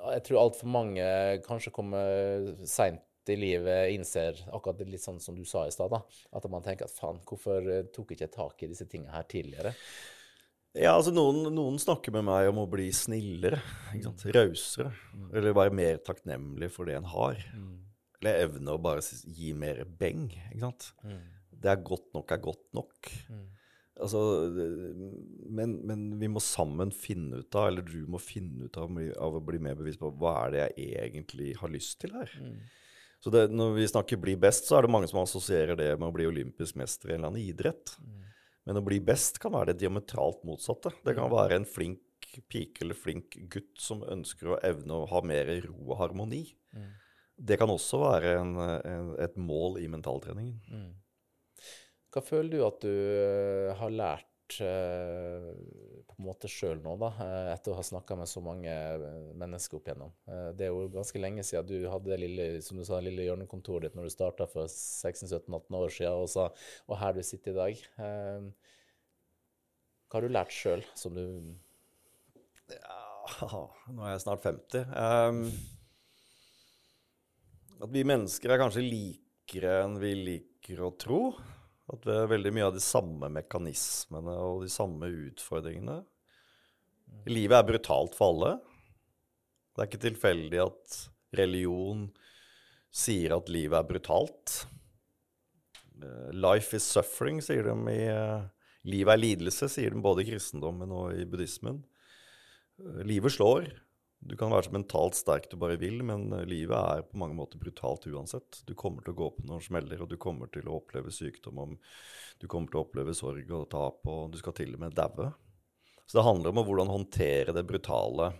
[0.00, 1.06] jeg tror altfor mange
[1.44, 5.92] kanskje kommer seint i livet innser akkurat litt sånn som du sa i stad.
[6.32, 9.28] At man tenker at faen, hvorfor eh, tok jeg ikke tak i disse tingene her
[9.30, 9.74] tidligere?
[10.78, 13.58] Ja, altså noen, noen snakker med meg om å bli snillere,
[13.96, 14.92] ikke rausere,
[15.34, 17.40] eller være mer takknemlig for det en har.
[18.20, 19.00] Eller evne å bare
[19.34, 20.92] gi mer beng, ikke sant.
[21.60, 23.10] Det er godt nok er godt nok.
[24.00, 24.20] Altså,
[24.54, 28.88] det- men, men vi må sammen finne ut av, eller du må finne ut av,
[29.18, 32.30] av å bli mer bevisst på hva er det jeg egentlig har lyst til her.
[33.20, 36.08] Så det, når vi snakker 'bli best', så er det mange som assosierer det med
[36.08, 37.96] å bli olympisk mester i en eller annen idrett.
[38.68, 40.92] Men å bli best kan være det diametralt motsatte.
[41.06, 42.02] Det kan være en flink
[42.52, 46.44] pike eller flink gutt som ønsker å evne å ha mer ro og harmoni.
[47.40, 50.60] Det kan også være en, en, et mål i mentaltreningen.
[52.10, 57.50] Hva føler du at du eh, har lært på en måte sjøl nå, da, eh,
[57.54, 59.04] etter å ha snakka med så mange eh,
[59.38, 60.12] mennesker opp igjennom?
[60.26, 63.24] Eh, det er jo ganske lenge siden du hadde det lille, som du sa, lille
[63.28, 66.48] hjørnekontoret ditt når du starta for 16-17-18 år siden, og, så,
[66.88, 67.84] og her du sitter i dag.
[68.06, 68.70] Eh,
[70.10, 71.24] hva har du lært sjøl som du
[72.74, 73.62] Ja,
[73.94, 74.90] nå er jeg snart 50.
[74.90, 75.44] Um,
[77.80, 81.20] at vi mennesker er kanskje likere enn vi liker å tro.
[81.90, 86.00] At det er veldig mye av de samme mekanismene og de samme utfordringene.
[87.30, 88.52] Livet er brutalt for alle.
[89.74, 91.00] Det er ikke tilfeldig at
[91.40, 92.06] religion
[92.94, 94.54] sier at livet er brutalt.
[96.02, 98.48] Eh, Life is suffering, sier de i eh,
[98.88, 101.82] Livet er lidelse, sier de både i kristendommen og i buddhismen.
[102.80, 103.68] Eh, Livet slår.
[104.20, 107.36] Du kan være så mentalt sterk du bare vil, men eh, livet er på mange
[107.38, 108.60] måter brutalt uansett.
[108.68, 111.62] Du kommer til å gå på noen smeller, og du kommer til å oppleve sykdom,
[111.62, 111.78] om,
[112.40, 115.30] du kommer til å oppleve sorg og tap, og du skal til og med daue.
[116.04, 118.32] Så det handler om hvordan håndtere det brutale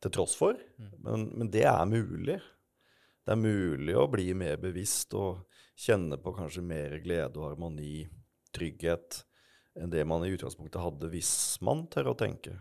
[0.00, 0.58] til tross for.
[1.04, 2.38] Men, men, det er mulig.
[3.20, 5.44] Det er mulig å bli mer bevisst og
[5.78, 8.08] kjenne på kanskje mer glede og harmoni,
[8.56, 9.22] trygghet,
[9.78, 12.56] enn det man i utgangspunktet hadde hvis man tør å tenke.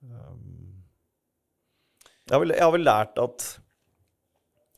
[0.00, 0.82] Um,
[2.30, 3.46] jeg, har vel, jeg har vel lært at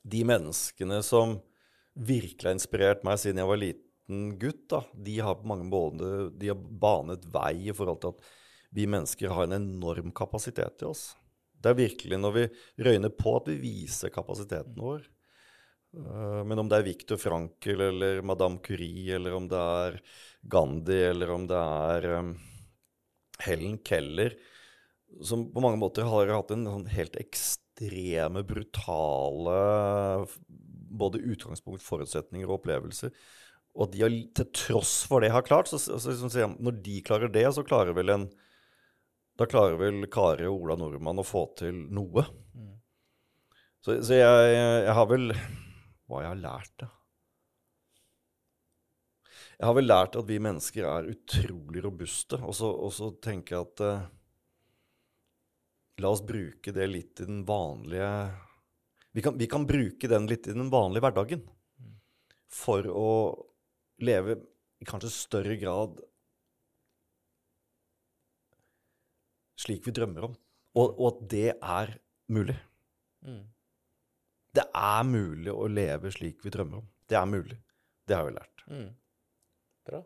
[0.02, 1.36] de menneskene som
[1.92, 6.30] virkelig har inspirert meg siden jeg var liten gutt, da, de har på mange måter
[6.32, 8.30] de har banet vei i forhold til at
[8.72, 11.10] vi mennesker har en enorm kapasitet i oss.
[11.52, 12.44] Det er virkelig når vi
[12.88, 15.04] røyner på at vi viser kapasiteten vår.
[15.92, 19.98] Uh, men om det er Viktor Frankel eller Madame Curie, eller om det er
[20.48, 22.32] Gandhi, eller om det er um,
[23.44, 24.38] Helen Keller,
[25.20, 29.58] som på mange måter har hatt en sånn helt ekstreme, brutale
[30.92, 33.12] både utgangspunkt, forutsetninger og opplevelser.
[33.72, 36.98] Og at de har, til tross for det har klart, så, så, liksom, når de
[37.04, 38.30] klarer det, så klarer vel en
[39.40, 42.26] da klarer vel Kari og Ola Nordmann å få til noe.
[42.52, 42.74] Mm.
[43.82, 45.32] Så, så jeg, jeg, har vel
[46.06, 46.90] Hva jeg har lært, da?
[49.56, 52.38] Jeg har vel lært at vi mennesker er utrolig robuste.
[52.42, 54.06] Og så, og så tenker jeg at uh,
[56.02, 58.08] La oss bruke det litt i den vanlige
[59.12, 61.42] vi kan, vi kan, bruke den litt i den vanlige hverdagen.
[62.52, 63.10] For å
[64.00, 64.38] leve
[64.80, 66.00] i kanskje større grad
[69.60, 70.38] slik vi drømmer om.
[70.80, 71.92] Og, og at det er
[72.32, 72.56] mulig.
[73.28, 73.44] Mm.
[74.56, 76.88] Det er mulig å leve slik vi drømmer om.
[77.08, 77.60] Det er mulig.
[78.08, 78.64] Det har vi lært.
[78.72, 78.88] Mm.
[79.88, 80.02] Bra.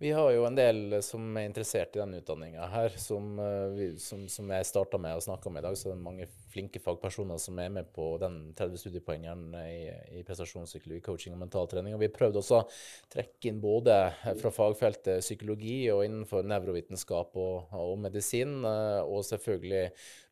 [0.00, 3.32] Vi har jo en del som er interessert i denne utdanninga her, som,
[3.74, 5.74] vi, som, som jeg starta med å snakke om i dag.
[5.74, 9.90] Så det er mange flinke fagpersoner som er med på den 30 studiepoengeren i,
[10.20, 11.96] i prestasjonspsykologi, coaching og mentaltrening.
[11.96, 12.68] Og vi har prøvd også å
[13.10, 13.98] trekke inn både
[14.38, 19.86] fra fagfeltet psykologi og innenfor nevrovitenskap og, og medisin, eh, og selvfølgelig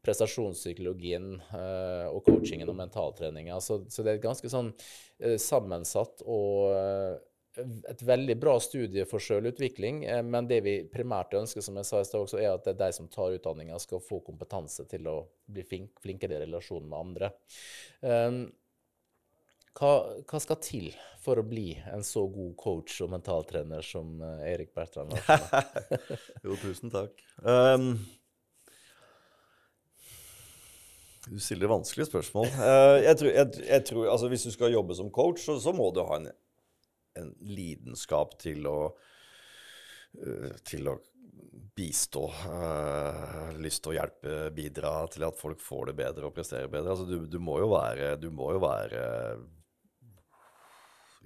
[0.06, 3.58] prestasjonspsykologien eh, og coachingen og mentaltreninga.
[3.58, 4.76] Så, så, det er ganske sånn
[5.42, 7.24] sammensatt og
[7.58, 12.00] et veldig bra studie for selvutvikling, eh, men det vi primært ønsker, som jeg sa
[12.00, 15.64] i sted også, er at de som tar utdanninga, skal få kompetanse til å bli
[15.66, 17.32] flink, flinkere i relasjon med andre.
[18.00, 18.40] Um,
[19.76, 19.92] hva,
[20.24, 20.86] hva, skal til
[21.20, 25.12] for å bli en så god coach og mentaltrener som uh, Erik Bertrand?
[26.44, 27.20] jo, tusen takk.
[27.42, 27.94] Um,
[31.26, 32.48] du stiller vanskelige spørsmål.
[32.54, 35.74] Uh, jeg tror, jeg, jeg tror, altså, hvis du skal jobbe som coach, så, så
[35.76, 36.30] må du ha en
[37.20, 38.80] en lidenskap til å,
[40.20, 40.96] eh, til å
[41.76, 46.70] bistå, uh, lyst til å hjelpe, bidra til at folk får det bedre og presterer
[46.72, 46.94] bedre.
[46.94, 49.02] Altså, du, du, må være, du må jo være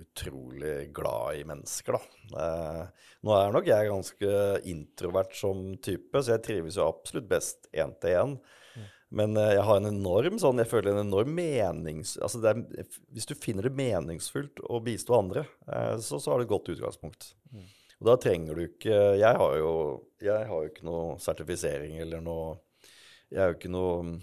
[0.00, 2.02] utrolig glad i mennesker, da.
[2.34, 4.32] Uh, nå er nok jeg ganske
[4.72, 8.34] introvert som type, så jeg trives jo absolutt best én til én.
[9.10, 12.14] Men eh, jeg har en enorm sånn, jeg føler en enorm menings...
[12.22, 12.62] Altså er,
[13.10, 16.70] hvis du finner det meningsfullt å bistå andre, eh, så, så har du et godt
[16.76, 17.32] utgangspunkt.
[17.50, 17.66] Mm.
[18.00, 19.72] Og da trenger du ikke Jeg har jo,
[20.24, 22.54] jeg har jo ikke noe sertifisering eller noe
[23.28, 24.14] Jeg er jo ikke noe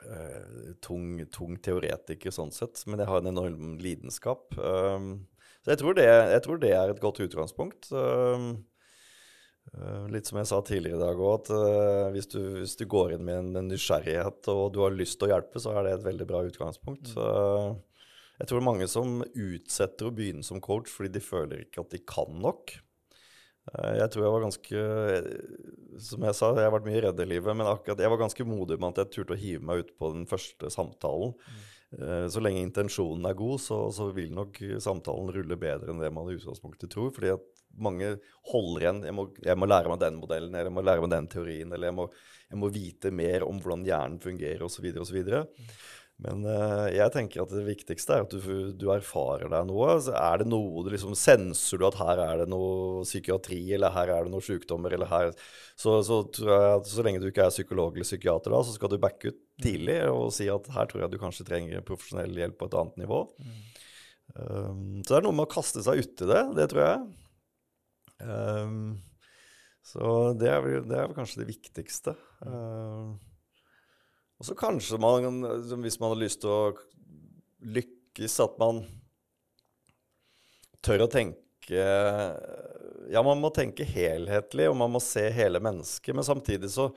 [0.00, 4.56] uh, tung, tung, teoretiker sånn sett, men jeg har en enorm lidenskap.
[4.56, 5.28] Um,
[5.60, 7.90] så jeg tror, det, jeg tror, det, er et godt utgangspunkt.
[7.92, 8.50] Um,
[10.10, 13.14] litt som jeg sa tidligere i dag òg, at uh, hvis, du, hvis, du, går
[13.14, 16.06] inn med en, nysgjerrighet og du har lyst til å hjelpe, så er det et
[16.08, 17.12] veldig bra utgangspunkt.
[17.14, 17.22] Mm.
[17.22, 18.10] Uh,
[18.40, 21.84] jeg tror det er mange som utsetter å begynne som coach fordi de føler ikke
[21.84, 22.74] at de kan nok.
[23.70, 24.84] Uh, jeg tror jeg var ganske
[26.00, 28.48] Som jeg sa, jeg har vært mye redd i livet, men akkurat jeg var ganske
[28.48, 31.36] modig med at jeg turte å hive meg ut på den første samtalen.
[31.36, 31.66] Mm.
[32.30, 36.28] Så lenge intensjonen er god, så, så, vil nok samtalen rulle bedre enn det man
[36.30, 37.10] i utgangspunktet tror.
[37.14, 38.16] fordi at mange
[38.50, 39.04] holder igjen.
[39.08, 41.72] Jeg må, jeg må, lære meg den modellen, eller jeg må lære meg den teorien,
[41.76, 42.10] eller jeg må,
[42.50, 44.90] jeg må vite mer om hvordan hjernen fungerer, osv.
[45.04, 45.20] osv.
[46.20, 49.86] Men uh, jeg tenker at det viktigste er at du, du erfarer deg noe.
[49.94, 53.94] Altså, er det noe du liksom Senser du at her er det noe psykiatri, eller
[53.94, 55.32] her er det noen sykdommer, eller her
[55.80, 58.76] Så, så tror jeg at så lenge du ikke er psykolog eller psykiater, da, så
[58.76, 62.36] skal du backe ut tidlig og si at her tror jeg du kanskje trenger profesjonell
[62.36, 63.24] hjelp på et annet nivå.
[63.40, 63.56] Mm.
[64.30, 67.00] Um, så det er noe med å kaste seg uti det, det tror jeg.
[68.20, 69.00] Um,
[69.86, 72.14] så det er, vel, det er, vel, kanskje det viktigste.
[72.44, 73.16] Uh,
[74.40, 75.42] og så kanskje man,
[75.82, 76.60] hvis man har lyst til å
[77.76, 78.84] lykkes, at man
[80.84, 81.40] tør å tenke
[83.10, 86.88] Ja, man må tenke helhetlig, og man må se hele mennesket, men samtidig så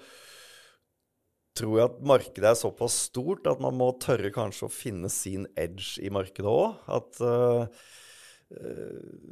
[1.57, 5.45] tror jeg at markedet er såpass stort at man må tørre kanskje å finne sin
[5.59, 6.79] edge i markedet òg.
[6.89, 7.83] At uh,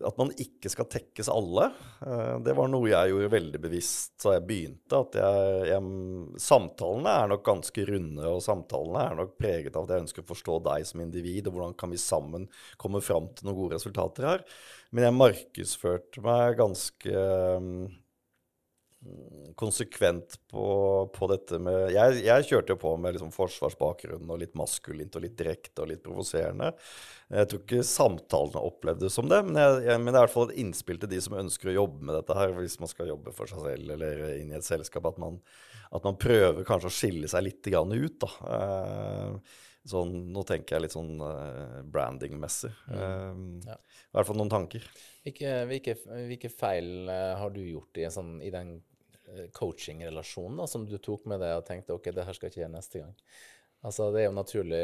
[0.08, 1.68] at man ikke skal tekkes alle.
[2.06, 5.02] Eh, det var noe jeg gjorde veldig bevisst da jeg begynte.
[5.02, 9.96] At jeg, jeg, samtalene er nok ganske runde, og samtalene er nok preget av at
[9.96, 12.50] jeg ønsker å forstå deg som individ, og hvordan kan vi sammen
[12.82, 14.46] komme fram til noen gode resultater her.
[14.92, 17.26] Men jeg markedsførte meg ganske
[19.58, 20.66] konsekvent på,
[21.14, 25.24] på, dette med Jeg, jeg kjørte jo på med liksom forsvarsbakgrunn og litt maskulint og
[25.26, 26.70] litt direkte og litt provoserende.
[27.32, 30.36] Jeg tror ikke samtalene opplevdes som det, men, jeg, jeg, men, det er i hvert
[30.36, 33.10] fall et innspill til de som ønsker å jobbe med dette her, hvis man skal
[33.10, 35.42] jobbe for seg selv eller inn i et selskap, at man,
[35.90, 38.22] at man prøver kanskje å skille seg litt ut.
[38.22, 38.32] da.
[38.54, 39.58] Eh,
[39.90, 42.70] sånn, nå tenker jeg litt sånn uh, branding-messig.
[42.86, 42.94] Mm.
[43.02, 43.80] Uh, ja.
[43.82, 44.86] I hvert fall noen tanker.
[45.26, 45.96] Hvilke, hvilke,
[46.30, 48.76] hvilke feil har du gjort i, sånn, i den
[49.32, 52.76] Eh, coaching-relasjon som du tok med deg og tenkte ok, det her skal ikke gjøre
[52.76, 53.14] neste gang?
[53.82, 54.82] Altså, Det er jo naturlig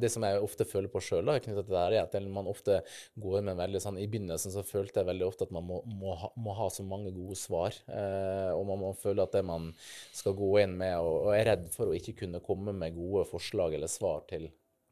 [0.00, 2.80] Det som jeg ofte føler på sjøl, knytta til det her, er at man ofte
[3.16, 6.16] går med veldig sånn I begynnelsen så følte jeg veldig ofte at man må, må,
[6.20, 7.76] ha, må ha, så mange gode svar.
[7.88, 9.70] Eh, og man må føle at det man
[10.12, 13.24] skal gå inn med, og, og er redd for å ikke kunne komme med gode
[13.30, 14.50] forslag eller svar til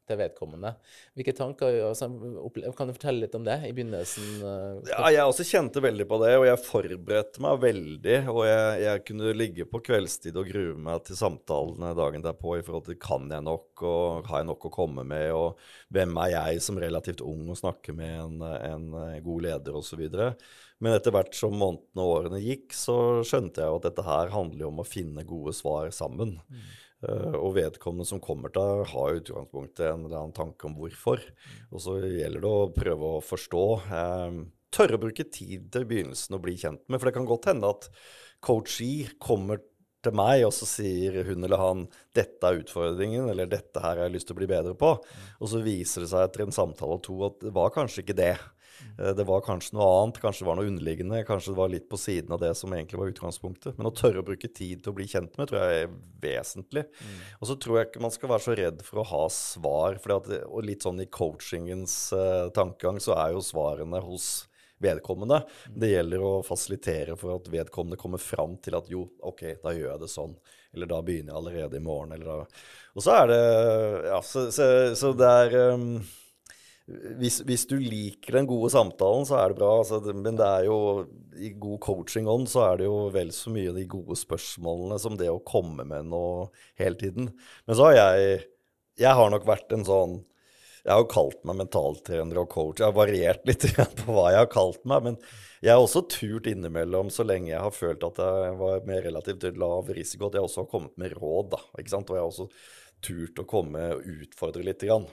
[0.09, 0.73] til vedkommende.
[1.15, 2.09] Hvilke tanker altså,
[2.77, 4.29] Kan du fortelle litt om det i begynnelsen?
[4.43, 8.17] Eh, ja, jeg også kjente veldig på det, og jeg forberedte meg veldig.
[8.33, 12.65] Og jeg, jeg kunne ligge på kveldstid og grue meg til samtalene dagen derpå i
[12.65, 15.59] forhold til kan jeg nok, og har jeg nok å komme med, og
[15.93, 18.87] hvem er jeg som relativt ung å snakke med en, en
[19.23, 20.03] god leder, osv.
[20.83, 24.33] Men etter hvert som månedene og årene gikk, så skjønte jeg jo at dette her
[24.33, 26.35] handler om å finne gode svar sammen.
[26.51, 26.65] Mm.
[27.03, 31.23] Uh, og vedkommende som kommer til har i utgangspunktet en eller annen tanke om hvorfor.
[31.71, 33.65] Og så gjelder det å prøve å forstå.
[33.91, 34.39] Uh,
[34.73, 36.99] tørre å bruke tid til begynnelsen å bli kjent med.
[36.99, 37.89] For det kan godt hende at
[38.43, 39.61] coach E kommer
[40.03, 41.85] til meg, og så sier hun eller han
[42.15, 44.97] 'dette er utfordringen', eller 'dette her har jeg lyst til å bli bedre på'.
[45.39, 48.19] Og så viser det seg etter en samtale og to at det var kanskje ikke
[48.19, 48.35] det.
[48.99, 51.89] Eh, det var kanskje noe annet, kanskje det var noe underliggende, kanskje det var litt
[51.89, 53.77] på siden av det som egentlig var utgangspunktet.
[53.77, 56.85] Men å tørre å bruke tid til å bli kjent med tror jeg er vesentlig.
[57.01, 57.19] Mm.
[57.39, 59.99] Og så tror jeg ikke man skal være så redd for å ha svar.
[60.17, 64.31] At, og litt sånn i coachingens uh, tankegang så er jo svarene hos
[64.83, 65.41] vedkommende.
[65.43, 65.77] Mm.
[65.79, 69.93] Det gjelder å fasilitere for at vedkommende kommer fram til at jo, OK, da gjør
[69.93, 70.35] jeg det sånn.
[70.73, 72.15] Eller da begynner jeg allerede i morgen.
[72.15, 72.65] Eller da.
[72.97, 73.43] Og så er det
[74.09, 74.67] Ja, så, så,
[74.97, 75.87] så det er um,
[77.19, 79.71] hvis, hvis, du liker den gode samtalen, så er det bra.
[79.81, 80.77] Altså, men det er jo
[81.39, 85.17] i god coaching ånd så er det jo vel så mye de gode spørsmålene som
[85.19, 87.31] det å komme med noe hele tiden.
[87.67, 88.43] Men så har jeg
[89.01, 90.19] Jeg har nok vært en sånn
[90.83, 92.79] Jeg har jo kalt meg mentaltrener og coach.
[92.79, 93.65] Jeg har variert litt
[94.03, 95.07] på hva jeg har kalt meg.
[95.07, 95.17] Men
[95.63, 99.45] jeg har også turt innimellom, så lenge jeg har følt at jeg var med relativt
[99.55, 101.53] lav risiko, at jeg også har kommet med råd.
[101.55, 102.11] da, ikke sant?
[102.11, 102.49] Og jeg har også
[103.03, 104.83] turt å komme og utfordre litt.
[104.83, 105.07] Grann.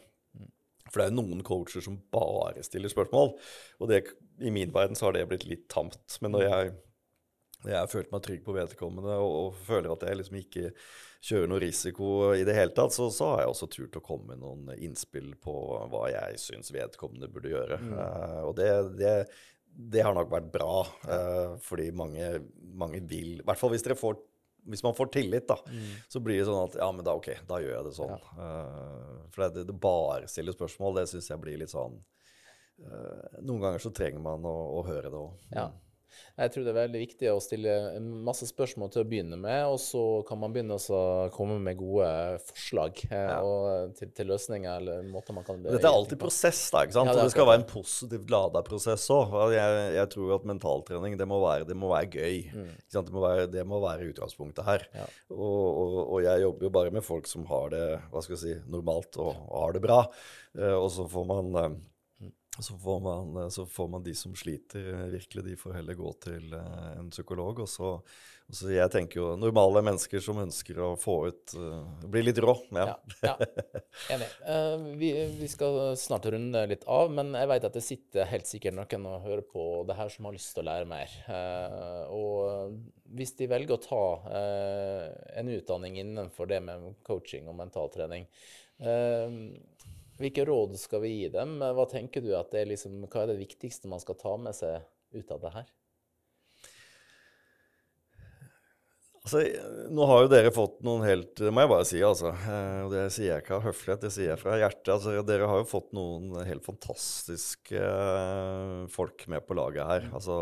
[0.90, 3.34] For det er jo noen coacher som bare stiller spørsmål.
[3.80, 4.04] Og det,
[4.42, 6.18] i min verden så har det blitt litt tamt.
[6.24, 6.72] Men når jeg,
[7.62, 10.72] når jeg har følt meg trygg på vedkommende og, og, føler at jeg liksom ikke
[11.20, 14.32] kjører noe risiko i det hele tatt, så, så har jeg også turt å komme
[14.32, 15.54] med noen innspill på
[15.92, 17.80] hva jeg syns vedkommende burde gjøre.
[17.82, 17.92] Mm.
[17.98, 19.14] Uh, og det, det,
[19.68, 24.00] det, har nok vært bra, uh, fordi mange, mange vil I hvert fall hvis dere
[24.00, 24.16] får
[24.68, 25.90] hvis man får tillit, da, mm.
[26.08, 28.14] så blir det sånn at ja, men da ok, da gjør jeg det sånn.
[28.14, 28.38] Ja.
[28.38, 31.96] Uh, for det, det, bare stiller spørsmål, det syns jeg blir litt sånn
[32.84, 35.46] uh, Noen ganger så trenger man å, å høre det òg.
[35.54, 35.70] Ja.
[36.40, 39.78] Jeg tror det er veldig viktig å stille masse spørsmål til å begynne med, og
[39.82, 41.04] så kan man begynne å
[41.34, 42.08] komme med gode
[42.48, 43.40] forslag eh, ja.
[43.98, 46.84] til, til, løsninger eller måter man kan Dette er alltid prosess, da.
[46.86, 47.10] ikke sant?
[47.12, 49.36] Ja, det, det skal være en positivt lada prosess òg.
[49.54, 52.40] Jeg, jeg, tror at mentaltrening det må være, det må være gøy.
[52.54, 52.72] Mm.
[52.90, 54.86] Det, må være, det, må være, utgangspunktet her.
[54.96, 55.06] Ja.
[55.34, 58.42] Og, og, og, jeg jobber jo bare med folk som har det hva skal jeg
[58.42, 60.02] si, normalt og, og har det bra.
[60.56, 61.68] Uh, og så får man uh,
[62.62, 66.54] så får, man, så får, man, de som sliter, virkelig, de får heller gå til
[66.54, 67.62] uh, en psykolog.
[67.64, 72.06] Og så, og så, Jeg tenker jo normale mennesker som ønsker å få ut uh,
[72.10, 72.54] Bli litt rå.
[72.76, 72.86] Ja.
[73.24, 73.50] ja, ja.
[74.16, 74.28] Enig.
[74.46, 78.50] Uh, vi, vi, skal snart runde litt av, men jeg vet at det sitter helt
[78.50, 81.18] sikkert noen og hører på det her som har lyst til å lære mer.
[82.10, 82.78] og
[83.10, 84.04] hvis de velger å ta
[85.40, 88.28] en utdanning innenfor det med coaching og mentaltrening,
[90.20, 91.58] hvilke råd skal vi gi dem?
[91.60, 94.56] Hva tenker du at det er liksom, hva er det viktigste man skal ta med
[94.56, 94.84] seg
[95.16, 95.70] ut av det her?
[99.20, 99.42] Altså,
[99.92, 102.30] nå har jo dere fått noen helt Det må jeg bare si, altså.
[102.32, 104.92] Eh, og det sier jeg ikke av høflighet, det sier jeg fra hjertet.
[104.94, 110.08] Altså, dere har jo fått noen helt fantastiske eh, folk med på laget her.
[110.16, 110.38] Altså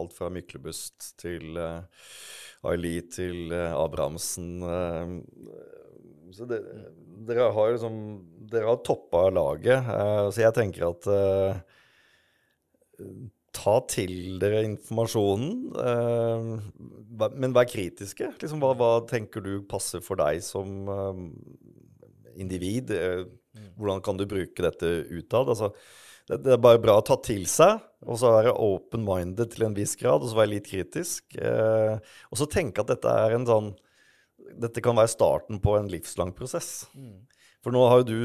[0.00, 4.64] alt fra Myklebust til Aili til Abrahamsen.
[6.34, 6.60] Så det,
[7.28, 7.96] dere har liksom
[8.50, 9.86] Dere har toppa laget.
[9.86, 11.60] Uh, så jeg tenker at uh,
[13.54, 18.32] ta til dere informasjonen, eh, men vær kritiske.
[18.40, 21.24] Liksom, hva, hva, tenker du passer for deg som eh,
[22.40, 22.94] individ?
[22.94, 23.24] Eh,
[23.76, 25.50] hvordan kan du bruke dette utad?
[25.50, 25.72] Altså,
[26.30, 29.76] det, det, er bare bra å ta til seg, og så være open-minded til en
[29.76, 31.26] viss grad, og så være litt kritisk.
[31.34, 31.96] Eh,
[32.30, 33.72] og så tenke at dette er en sånn
[34.58, 36.88] Dette kan være starten på en livslang prosess.
[36.94, 37.20] Mm.
[37.60, 38.20] For nå har jo du,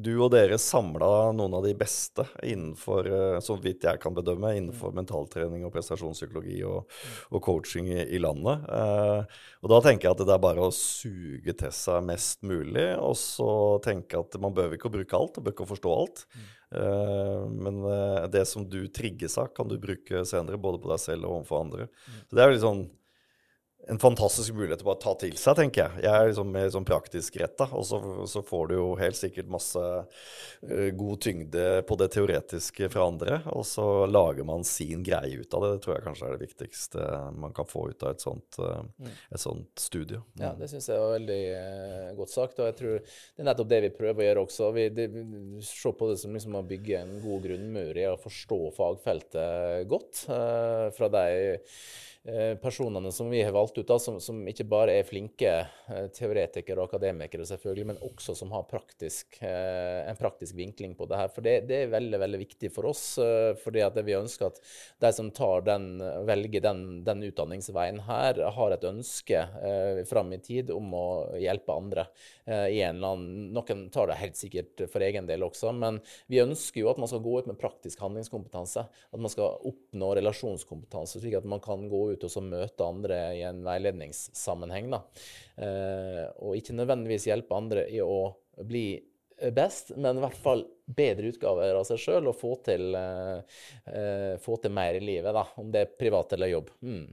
[0.00, 4.54] du og dere samla noen av de beste innenfor, eh, så vidt jeg kan bedømme,
[4.56, 6.88] innenfor mentaltrening og prestasjonspsykologi og,
[7.28, 8.64] og coaching i, i landet.
[8.72, 12.88] Eh, og da tenker jeg at det er bare å suge til seg mest mulig,
[12.96, 13.50] og så
[13.84, 16.24] tenke at man behøver ikke å bruke alt, og bør ikke å forstå alt.
[16.72, 21.04] Eh, men uh, det som du trigges av, kan du bruke senere, både på deg
[21.04, 21.88] selv og overfor andre.
[22.28, 22.86] Så det er jo litt sånn
[23.88, 26.02] en fantastisk mulighet til å bare ta til seg, tenker jeg.
[26.04, 29.48] Jeg er liksom mer sånn praktisk retta, og så, så, får du jo helt sikkert
[29.52, 35.40] masse uh, god tyngde på det teoretiske fra andre, og så lager man sin greie
[35.40, 35.70] ut av det.
[35.74, 37.06] Det tror jeg kanskje er det viktigste
[37.40, 40.20] man kan få ut av et sånt, uh, et sånt studie.
[40.36, 40.42] Mm.
[40.44, 43.72] Ja, det syns jeg var veldig uh, godt sagt, og jeg tror det er nettopp
[43.72, 44.70] det vi prøver å gjøre også.
[44.76, 45.24] Vi, det, vi
[45.64, 50.26] ser på det som liksom å bygge en god grunnmur i å forstå fagfeltet godt.
[50.98, 51.60] fra deg
[52.62, 55.52] personene som vi har valgt ut, da, som, som ikke bare er flinke
[55.88, 61.08] eh, teoretikere og akademikere, selvfølgelig, men også som har praktisk, eh, en praktisk vinkling på
[61.08, 61.32] det her.
[61.32, 63.04] For det, det, er veldig veldig viktig for oss.
[63.62, 64.60] fordi at vi ønsker at
[65.00, 65.88] de som tar den,
[66.28, 71.06] velger den, den utdanningsveien her, har et ønske eh, fram i tid om å
[71.38, 72.06] hjelpe andre.
[72.44, 76.00] Eh, i en eller annen, Noen tar det helt sikkert for egen del også, men
[76.30, 78.84] vi ønsker jo at man skal gå ut med praktisk handlingskompetanse.
[78.88, 82.86] At man skal oppnå relasjonskompetanse, slik at man kan gå ut ut og så møte
[82.86, 84.90] andre i en veiledningssammenheng.
[84.92, 85.02] Da.
[85.62, 88.34] Eh, og ikke nødvendigvis hjelpe andre i å
[88.66, 88.88] bli
[89.54, 94.58] best, men i hvert fall bedre utgaver av seg sjøl og få til, eh, få
[94.58, 96.72] til, mer i livet, da, om det er privat eller jobb.
[96.82, 97.04] Mm.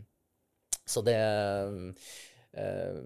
[0.86, 1.18] Så det
[2.54, 2.98] eh,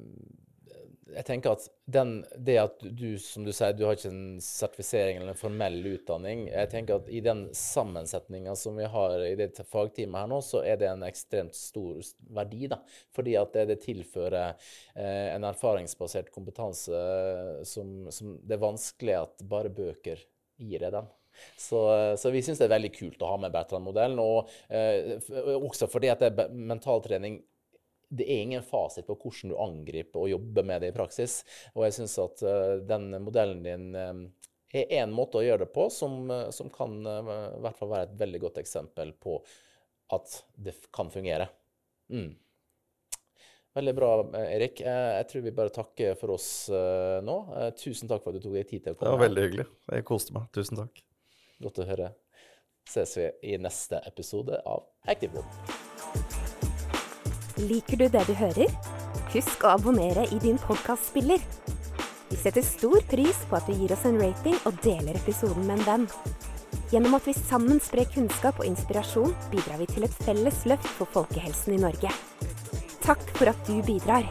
[1.16, 5.20] jeg tenker at den, det at du, som du sier, du har ikke en sertifisering
[5.20, 9.51] eller en formell utdanning Jeg tenker at i den sammensetninga som vi har i det
[9.70, 12.01] fagteamet her nå, så er det en ekstremt stor
[12.36, 12.68] verdi.
[12.72, 12.82] da,
[13.16, 14.51] Fordi at det, det tilfører
[14.95, 20.22] eh, en erfaringsbasert kompetanse eh, som, som, det er vanskelig at bare bøker
[20.60, 21.10] gir deg den.
[21.55, 21.80] Så,
[22.20, 24.20] så, vi syns det er veldig kult å ha med Bertrand-modellen.
[24.20, 25.16] Og eh,
[25.55, 27.39] også fordi at det er mentaltrening
[28.10, 31.39] det er ingen fasit på hvordan du angriper og jobber med det i praksis.
[31.76, 34.26] Og jeg syns at uh, den modellen din uh,
[34.74, 38.10] er én måte å gjøre det på som, uh, som kan i hvert fall være
[38.10, 39.39] et veldig godt eksempel på
[40.16, 41.51] at det kan fungere.
[42.10, 42.32] Mm.
[43.78, 44.10] Veldig bra,
[44.41, 44.80] Erik.
[44.82, 47.36] Jeg tror vi bare takker for oss nå.
[47.78, 49.05] Tusen takk for at du tok deg tid til å komme.
[49.05, 49.68] Det var veldig hyggelig.
[49.93, 50.49] Jeg koste meg.
[50.57, 51.03] Tusen takk.
[51.62, 52.10] Godt å høre.
[52.89, 55.45] Ses vi i neste episode av Active
[57.60, 58.72] Liker du det du hører?
[59.34, 61.41] Husk å abonnere i din podkastspiller.
[62.30, 65.82] Vi setter stor pris på at du gir oss en rating og deler episoden med
[65.82, 66.05] en venn.
[66.93, 71.12] Gjennom at vi sammen sprer kunnskap og inspirasjon, bidrar vi til et felles løft for
[71.18, 72.14] folkehelsen i Norge.
[73.03, 74.30] Takk for at du bidrar.